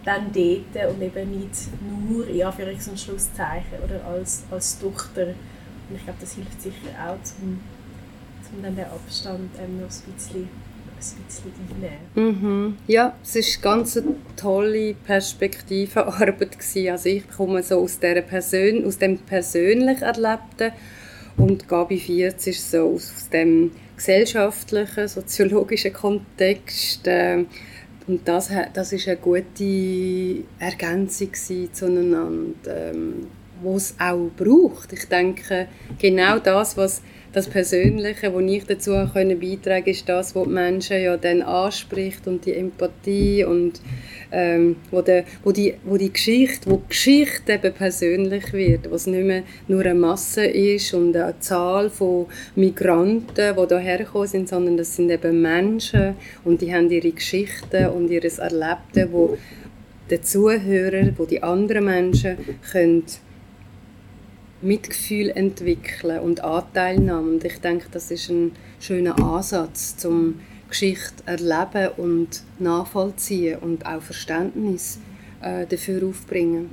[0.04, 1.68] dann dort und eben nicht
[2.08, 5.26] nur in Anführungs- und Schlusszeichen oder als, als Tochter.
[5.26, 7.60] Und ich glaube, das hilft sicher auch, um,
[8.54, 10.48] um dann den Abstand ähm, noch ein bisschen,
[12.14, 12.76] Mhm.
[12.86, 16.58] Ja, es war ganz eine tolle Perspektivenarbeit.
[16.90, 20.72] Also ich komme so aus, Persön aus dem persönlich Erlebten
[21.36, 27.06] und Gabi 40 ist so aus dem gesellschaftlichen, soziologischen Kontext.
[27.06, 27.44] Äh,
[28.06, 31.30] und das, das ist eine gute Ergänzung
[31.72, 32.28] zueinander,
[32.66, 33.28] ähm,
[33.62, 34.92] was es auch braucht.
[34.92, 35.68] Ich denke,
[36.00, 37.00] genau das, was
[37.32, 42.26] das Persönliche, was ich dazu können beitragen ist das, was die Menschen ja dann anspricht
[42.26, 43.80] und die Empathie und
[44.30, 48.94] ähm, wo, der, wo, die, wo die Geschichte, wo die Geschichte eben persönlich wird, wo
[48.94, 54.26] es nicht mehr nur eine Masse ist und eine Zahl von Migranten, die hierher gekommen
[54.26, 56.14] sind, sondern das sind eben Menschen
[56.44, 59.38] und die haben ihre Geschichten und ihr Erlebte, wo
[60.10, 62.36] der Zuhörer, wo die anderen Menschen
[62.70, 63.04] können
[64.62, 67.32] Mitgefühl entwickeln und Anteilnahme.
[67.32, 74.02] Und ich denke, das ist ein schöner Ansatz, zum Geschichte erleben und nachvollziehen und auch
[74.02, 74.98] Verständnis
[75.42, 76.70] äh, dafür aufbringen.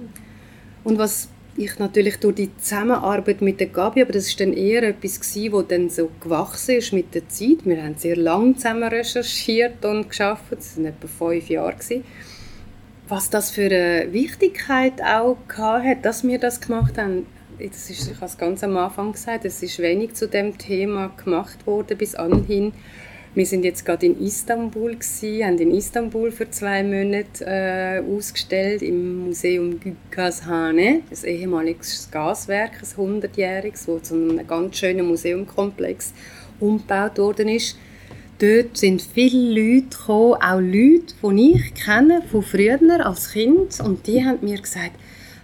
[0.84, 4.84] Und was ich natürlich durch die Zusammenarbeit mit der Gabi, aber das ist dann eher
[4.84, 7.66] etwas gewesen, wo dann so gewachsen ist mit der Zeit.
[7.66, 10.46] Wir haben sehr lange zusammen recherchiert und geschafft.
[10.52, 12.04] Das waren etwa fünf Jahre gewesen.
[13.10, 17.26] Was das für eine Wichtigkeit auch hat, dass wir das gemacht haben,
[17.68, 21.12] das ist, ich habe es ganz am Anfang gesagt, es ist wenig zu dem Thema
[21.24, 22.72] gemacht worden bis anhin.
[23.36, 28.82] Wir sind jetzt gerade in Istanbul gewesen, haben in Istanbul für zwei Monate äh, ausgestellt
[28.82, 29.80] im Museum
[30.10, 36.14] Gazhane, das ehemaliges Gaswerk, ein 100-jähriges, wo zu einem ganz schönen Museumkomplex
[36.60, 37.78] umgebaut worden ist.
[38.39, 44.07] Dort sind viele Leute gekommen, auch Leute, die ich kenne von früher als Kind, und
[44.07, 44.93] die haben mir gesagt,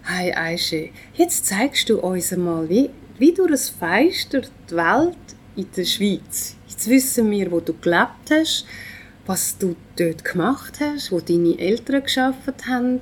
[0.07, 5.17] Hey Aische, jetzt zeigst du uns einmal, wie, wie du das Feister die Welt
[5.55, 6.55] in der Schweiz.
[6.67, 8.67] Jetzt wissen wir, wo du gelebt hast,
[9.25, 13.01] was du dort gemacht hast, wo deine Eltern geschafft haben.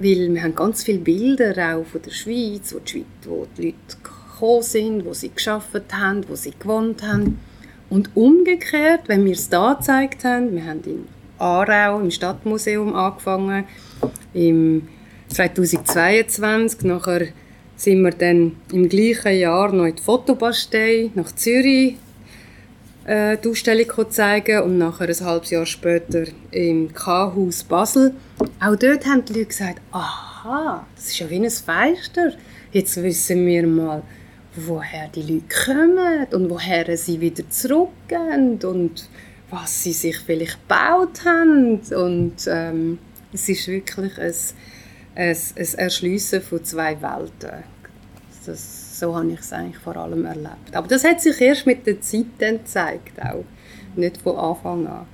[0.00, 3.66] Weil wir haben ganz viele Bilder auch von der Schweiz, wo die, Schweiz, wo die
[3.66, 7.38] Leute gekommen sind, wo sie geschafft haben, wo sie gewohnt haben.
[7.88, 11.06] Und umgekehrt, wenn wir es da gezeigt haben, wir haben in
[11.38, 13.66] Aarau im Stadtmuseum angefangen,
[14.34, 14.88] im
[15.30, 16.82] 2022.
[16.82, 17.28] Nachher
[17.76, 21.96] sind wir dann im gleichen Jahr noch in die Fotobastei nach Zürich
[23.06, 28.14] äh, die Ausstellung zeigen und nachher ein halbes Jahr später im K-Haus Basel.
[28.60, 32.34] Auch dort haben die Leute gesagt, aha, das ist ja wie ein Feister.
[32.72, 34.02] Jetzt wissen wir mal,
[34.54, 39.08] woher die Leute kommen und woher sie wieder zurückgehen und
[39.50, 41.80] was sie sich vielleicht gebaut haben.
[41.80, 42.98] Und ähm,
[43.32, 44.34] es ist wirklich ein,
[45.14, 47.64] ein, ein Erschliessen von zwei Welten.
[48.46, 50.74] Das, so habe ich es eigentlich vor allem erlebt.
[50.74, 53.44] Aber das hat sich erst mit der Zeit dann gezeigt, auch
[53.96, 55.06] nicht von Anfang an.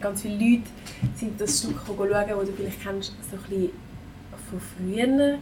[0.00, 0.68] Ganz viele Leute
[1.16, 3.70] sind das Stück schauen, das du vielleicht kennst, so ein bisschen
[4.50, 5.38] von früher.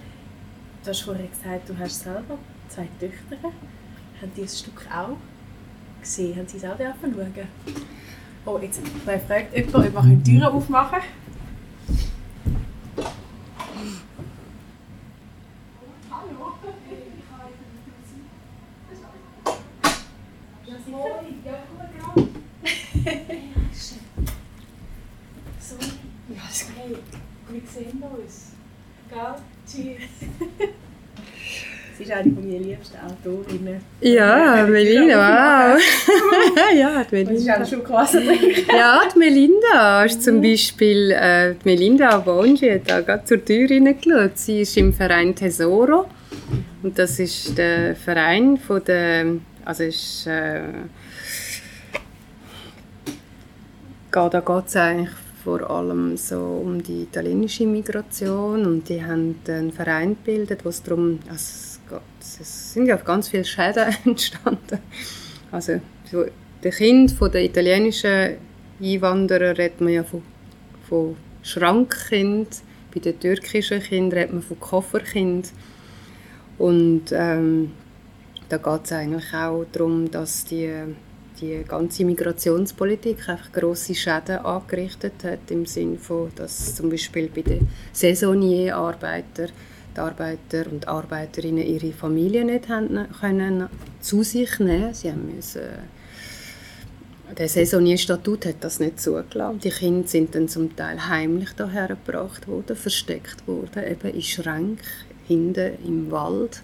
[0.85, 3.37] Du hast vorher gesagt, du hast selber zwei Töchter.
[3.43, 5.17] Haben die das Stück auch
[6.01, 6.37] gesehen?
[6.37, 7.49] Haben sie es auch schauen
[8.47, 8.81] Oh, jetzt
[9.27, 11.25] fragt jemand, ob wir die Türen aufmachen können.
[27.75, 28.53] sehen uns.
[29.09, 29.35] Gell?
[29.67, 30.09] Tschüss.
[31.97, 33.81] Sie ist eine liebsten Autorinnen.
[34.01, 35.81] Ja, Melinda, wow.
[36.75, 37.33] ja, die Melinda.
[37.33, 38.19] Und sie ist auch schon quasi
[38.69, 40.05] Ja, die Melinda.
[40.05, 44.39] Ist zum Beispiel äh, die Melinda Bongi hat da gerade zur Tür reingeschaut.
[44.39, 46.07] Sie ist im Verein Tesoro.
[46.83, 49.27] Und das ist der Verein von der,
[49.65, 50.61] also ist, äh,
[54.11, 55.11] da geht es eigentlich
[55.43, 60.83] vor allem so um die italienische Migration und die haben einen Verein gebildet, wo es
[60.83, 61.74] darum, also
[62.21, 64.79] es sind ja ganz viele Schäden entstanden.
[65.51, 65.81] Also
[66.11, 66.25] so,
[66.63, 68.37] der Kind von der italienischen
[68.83, 70.23] Einwanderer redet man ja von,
[70.89, 72.49] von Schrankkind,
[72.93, 75.53] bei den türkischen Kindern redet man von Kofferkind
[76.59, 77.73] und ähm,
[78.49, 80.73] da geht es eigentlich auch darum, dass die
[81.41, 87.43] die ganze Migrationspolitik einfach grosse Schäden angerichtet hat, im Sinne von, dass zum Beispiel bei
[87.43, 89.51] den Saisonierarbeitern
[89.97, 93.69] die Arbeiter und Arbeiterinnen ihre Familie nicht haben können
[94.01, 94.95] zu sich nehmen.
[94.95, 95.63] Sie haben müssen,
[97.37, 99.61] der Saisonierstatut hat das nicht zugelassen.
[99.61, 104.79] Die Kinder sind dann zum Teil heimlich daher gebracht worden, versteckt worden, eben in Schränken
[105.27, 106.63] hinten im Wald.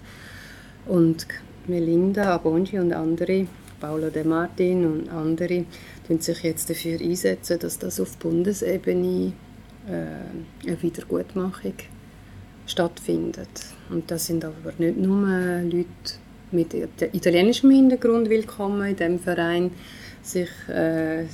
[0.85, 1.27] Und
[1.67, 3.47] Melinda Abongi und andere
[3.79, 5.65] Paolo De Martin und andere
[6.07, 9.33] tun sich jetzt dafür einsetzen, dass das auf Bundesebene
[9.87, 11.73] äh, eine Wiedergutmachung
[12.71, 13.49] stattfindet.
[13.89, 15.27] Und das sind aber nicht nur
[15.63, 15.85] Leute
[16.51, 19.71] mit italienischem Hintergrund willkommen in dem Verein,
[20.21, 21.25] sich äh, äh,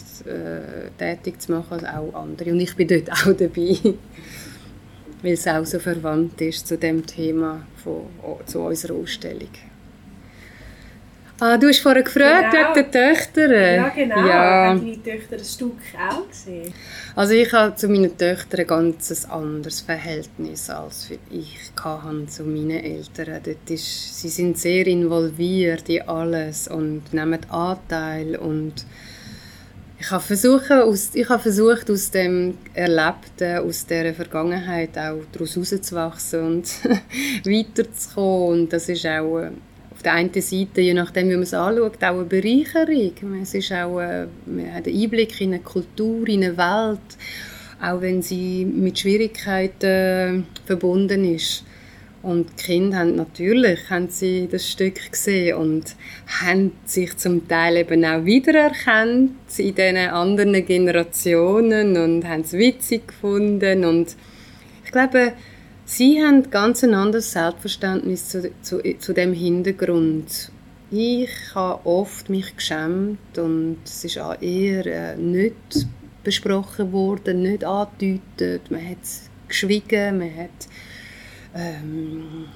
[0.98, 2.52] tätig zu machen, als auch andere.
[2.52, 3.78] Und ich bin dort auch dabei,
[5.22, 8.04] weil es auch so verwandt ist zu dem Thema von,
[8.46, 9.50] zu unserer Ausstellung.
[11.40, 12.76] Ah, du hast vorher gefragt genau.
[12.76, 13.52] wegen den Töchtern.
[13.52, 14.28] Ja, genau.
[14.28, 14.70] Ja.
[14.70, 16.74] Haben deine Töchter ein Stück auch gesehen?
[17.16, 22.84] Also ich habe zu meinen Töchtern ein ganz anderes Verhältnis, als ich hatte zu meinen
[22.84, 23.40] Eltern.
[23.44, 28.74] Dort ist, sie sind sehr involviert in alles und nehmen Anteil und
[30.00, 35.56] ich habe, versucht, aus, ich habe versucht, aus dem Erlebten, aus dieser Vergangenheit auch daraus
[35.56, 36.68] herauszuwachsen und
[37.46, 38.62] weiterzukommen.
[38.62, 39.52] Und das ist auch auf
[40.08, 43.42] der einen Seite, je nachdem, wie man es anschaut, auch eine Bereicherung.
[43.42, 47.18] Es ist auch eine, man hat einen Einblick in eine Kultur, in eine Welt,
[47.82, 51.66] auch wenn sie mit Schwierigkeiten verbunden ist.
[52.24, 55.96] Und die Kinder haben natürlich haben sie das Stück gesehen und
[56.42, 63.10] haben sich zum Teil eben auch wiedererkannt in diesen anderen Generationen und haben es witzig
[63.10, 63.84] gefunden.
[63.84, 64.16] Und
[64.86, 65.34] ich glaube,
[65.90, 70.52] Sie haben ganz ein anderes Selbstverständnis zu, zu, zu dem Hintergrund.
[70.92, 75.88] Ich habe oft mich geschämt und es ist auch eher äh, nicht
[76.26, 78.70] besprochen worden, nicht angedeutet.
[78.70, 78.98] Man hat
[79.48, 80.68] geschwiegen, man hat
[81.56, 82.48] ähm,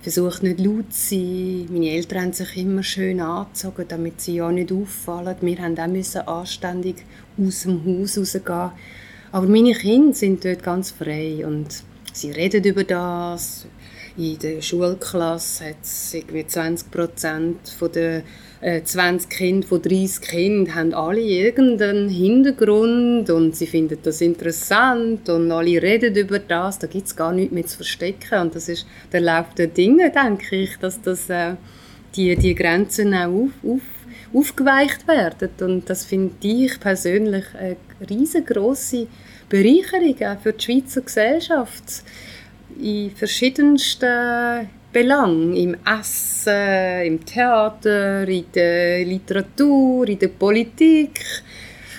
[0.00, 1.68] versucht nicht laut zu sein.
[1.70, 5.36] Meine Eltern haben sich immer schön angezogen, damit sie ja nicht auffallen.
[5.42, 7.04] Wir haben auch anständig
[7.36, 8.70] aus dem Haus rausgehen.
[9.30, 11.84] Aber meine Kinder sind dort ganz frei und
[12.18, 13.64] Sie reden über das.
[14.16, 16.16] In der Schulklasse hat es
[16.48, 17.58] 20 Prozent
[17.94, 18.24] der
[18.60, 25.28] äh, 20 Kinder von 30 Kindern haben alle irgendeinen Hintergrund und sie finden das interessant
[25.28, 26.80] und alle reden über das.
[26.80, 30.10] Da gibt es gar nichts mehr zu verstecken und das ist der Lauf der Dinge,
[30.10, 31.54] denke ich, dass das, äh,
[32.16, 33.82] die, die Grenzen auch auf, auf,
[34.34, 37.76] aufgeweicht werden und das finde ich persönlich eine
[38.10, 39.06] riesengroße
[39.48, 42.02] Bereicherung für die Schweizer Gesellschaft
[42.80, 51.24] in verschiedensten Belangen, im Essen, im Theater, in der Literatur, in der Politik,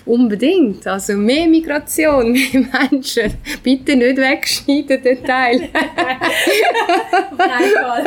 [0.09, 0.87] Unbedingt.
[0.87, 3.31] Also mehr Migration, mehr Menschen.
[3.61, 5.69] Bitte nicht wegschneiden, den Teil.
[7.37, 8.03] Nein, Fall.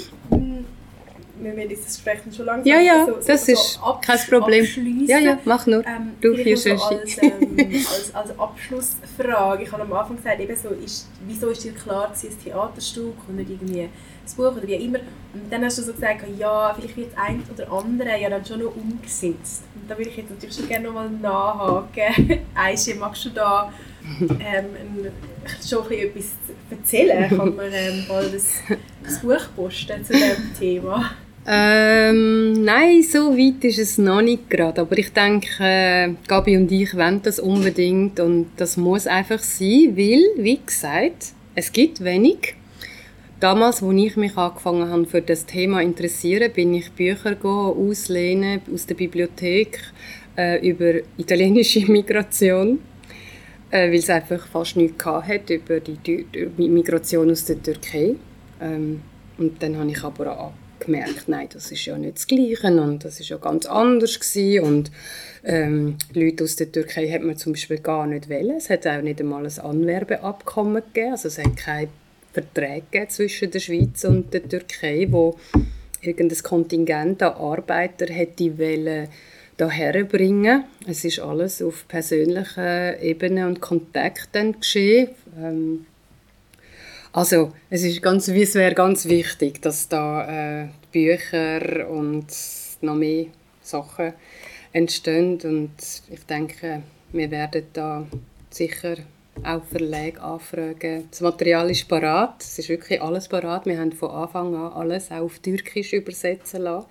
[1.40, 4.18] wir werden dieses Gespräch schon langsam Ja, ja, so, so, das so ist absch- kein
[4.28, 4.66] Problem.
[5.06, 5.84] Ja, ja, mach nur.
[5.86, 9.62] Ähm, du führst so als, ähm, als, als Abschlussfrage.
[9.64, 12.44] Ich habe am Anfang gesagt, eben so, ist, wieso ist dir klar, dass es ein
[12.44, 13.90] Theaterstück und nicht irgendwie ein
[14.36, 14.98] Buch oder wie immer.
[15.34, 18.44] Und dann hast du so gesagt, ja, vielleicht wird das eine oder andere ja dann
[18.44, 19.62] schon noch umgesetzt.
[19.74, 22.40] Und da würde ich jetzt natürlich schon gerne nochmal nachhaken.
[22.54, 23.72] Aische, magst du da
[24.20, 25.12] ähm, ein,
[25.66, 26.24] schon ein bisschen etwas
[26.70, 27.28] erzählen?
[27.28, 28.44] Kann man ähm, mal das,
[29.02, 31.10] das Buch posten zu diesem Thema?
[31.50, 34.82] Ähm, nein, so weit ist es noch nicht gerade.
[34.82, 39.96] Aber ich denke, äh, Gabi und ich wollen das unbedingt und das muss einfach sein,
[39.96, 42.54] weil, wie gesagt, es gibt wenig.
[43.40, 48.84] Damals, als ich mich angefangen habe für das Thema interessieren, bin ich Bücher auslehnen aus
[48.84, 49.80] der Bibliothek
[50.36, 52.78] äh, über italienische Migration,
[53.70, 58.16] äh, weil es einfach fast nichts hatte über die, die Migration aus der Türkei.
[58.60, 59.00] Ähm,
[59.38, 60.52] und dann habe ich aber auch
[60.88, 64.64] gemerkt, nein, das ist ja nicht das Gleiche und das ist ja ganz anders gewesen.
[64.64, 64.90] und
[65.44, 68.56] ähm, Leute aus der Türkei hat man zum Beispiel gar nicht wollen.
[68.56, 71.88] Es hat auch nicht einmal ein Anwerbeabkommen gegeben, also es hat keine
[72.32, 75.38] Verträge zwischen der Schweiz und der Türkei, wo
[76.00, 79.08] irgendein Kontingent an Arbeiter hätte wollen
[79.56, 80.64] daher bringen.
[80.86, 85.08] Es ist alles auf persönlicher Ebene und Kontakt dann geschehen.
[85.36, 85.86] Ähm,
[87.12, 92.26] also es ist ganz, es wäre ganz wichtig, dass da äh, Bücher und
[92.80, 93.26] noch mehr
[93.60, 94.12] Sachen
[94.72, 95.72] entstehen und
[96.10, 96.82] ich denke,
[97.12, 98.06] wir werden da
[98.50, 98.96] sicher
[99.44, 101.08] auch Verlage anfragen.
[101.10, 103.66] Das Material ist parat, es ist wirklich alles parat.
[103.66, 106.86] Wir haben von Anfang an alles auch auf Türkisch übersetzen lassen.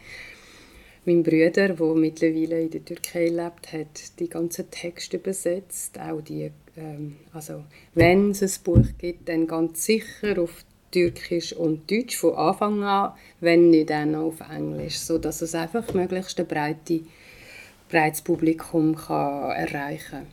[1.05, 6.51] Mein Bruder, der mittlerweile in der Türkei lebt, hat die ganzen Texte übersetzt, auch die,
[6.75, 10.65] ähm, also wenn es ein Buch gibt, dann ganz sicher auf
[10.97, 15.93] Türkisch und Deutsch von Anfang an, wenn nicht dann auf Englisch, so dass es einfach
[15.93, 17.01] möglichst ein breite,
[17.89, 20.27] breites Publikum kann erreichen.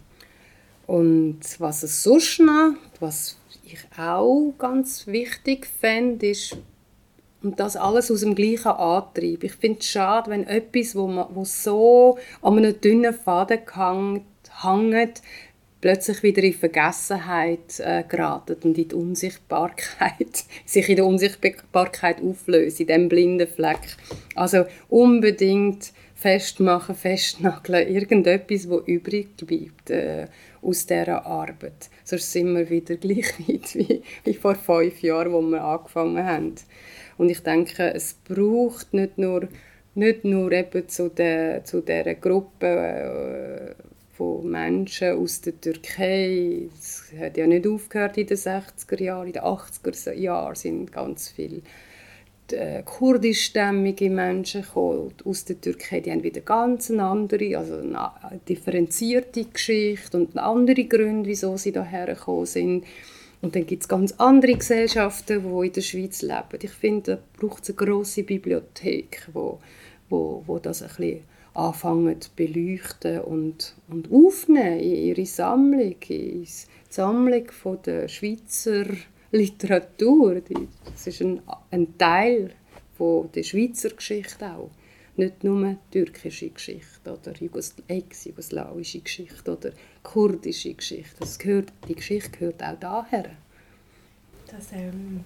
[0.87, 6.57] Und was es sonst noch, was ich auch ganz wichtig fände, ist
[7.43, 9.45] und das alles aus dem gleichen Antrieb.
[9.45, 13.61] Ich finde es schade, wenn etwas, wo, man, wo so an einem dünnen Faden
[14.63, 15.23] hängt
[15.85, 22.81] plötzlich wieder in Vergessenheit äh, geratet und in die Unsichtbarkeit, sich in der Unsichtbarkeit auflöst,
[22.81, 23.99] in diesem blinden Fleck.
[24.35, 30.29] Also unbedingt festmachen, festnageln, irgendetwas, wo übrig bleibt äh,
[30.63, 31.91] aus dieser Arbeit.
[32.03, 36.55] Sonst sind wir wieder gleich weit wie, wie vor fünf Jahren, wo wir angefangen haben.
[37.19, 39.49] Und ich denke, es braucht nicht nur,
[39.95, 43.94] nicht nur eben zu, der, zu dieser Gruppe äh,
[44.55, 46.69] Menschen aus der Türkei.
[46.79, 51.29] Es hat ja nicht aufgehört in den 60er Jahren, in den 80er Jahren sind ganz
[51.29, 51.63] viele
[52.53, 58.41] äh, kurdischstämmige Menschen gekommen, aus der Türkei, die haben wieder ganz eine andere, also eine
[58.49, 62.85] differenzierte Geschichte und andere Gründe, wieso sie hierher gekommen sind.
[63.43, 66.59] Und dann gibt es ganz andere Gesellschaften, die in der Schweiz leben.
[66.63, 69.59] Ich finde, da braucht es eine grosse Bibliothek, wo,
[70.09, 76.43] wo, wo das ein bisschen anfangen zu beleuchten und, und aufnehmen in ihre Sammlung, in
[76.43, 76.49] die
[76.91, 78.87] Sammlung von der Schweizer
[79.31, 80.43] Literatur.
[80.85, 81.41] Das ist ein,
[81.71, 82.51] ein Teil
[82.97, 84.71] von der Schweizer Geschichte auch.
[85.17, 87.33] Nicht nur türkische Geschichte oder
[87.87, 89.71] ex-jugoslawische Geschichte oder
[90.03, 91.15] kurdische Geschichte.
[91.21, 93.31] Das gehört, die Geschichte gehört auch daher.
[94.49, 95.25] Das ähm,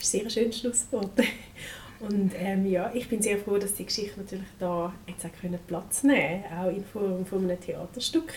[0.00, 1.12] ist sehr schönes Schlusswort.
[2.00, 5.58] Und ähm, ja, ich bin sehr froh, dass die Geschichte natürlich da jetzt auch können
[5.66, 8.34] Platz nehmen auch in Form von einem Theaterstück,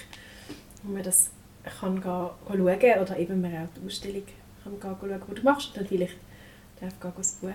[0.83, 1.29] wo man das
[1.79, 2.61] kann gehen, schauen
[3.01, 4.23] oder eben man auch die Ausstellung
[4.63, 5.67] kann gehen, schauen, die du machst.
[5.69, 6.17] Und dann vielleicht
[6.79, 7.49] darf gehen, das Buch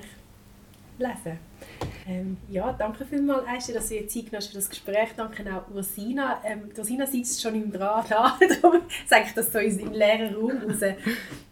[0.98, 1.38] lesen.
[2.08, 5.08] Ähm, ja, danke vielmals, Aisha, dass du dir Zeit genommen hast für das Gespräch.
[5.16, 6.40] Danke auch Ursina.
[6.44, 10.52] Ähm, Ursina sitzt schon im Draht da, darum sage ich das so im leeren Raum
[10.62, 10.80] raus.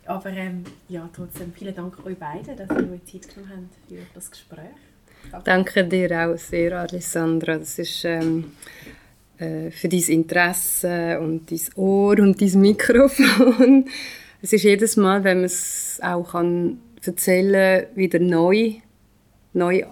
[0.07, 4.07] Aber ähm, ja, trotzdem vielen Dank euch beiden, dass ihr euch Zeit genommen habt für
[4.15, 4.65] das Gespräch.
[5.31, 7.59] Danke, Danke dir auch sehr, Alessandra.
[7.59, 8.53] Das ist ähm,
[9.39, 13.87] äh, für dein Interesse und dein Ohr und dein Mikrofon.
[14.43, 18.75] Es ist jedes Mal, wenn man es auch kann erzählen wieder neu,
[19.55, 19.85] neu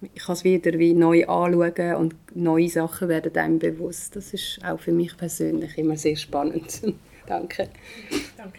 [0.00, 4.14] ich kann es wieder wie neu anschauen und neue Sachen werden einem bewusst.
[4.14, 6.82] Das ist auch für mich persönlich immer sehr spannend.
[7.26, 7.68] Danke.
[8.36, 8.58] Danke.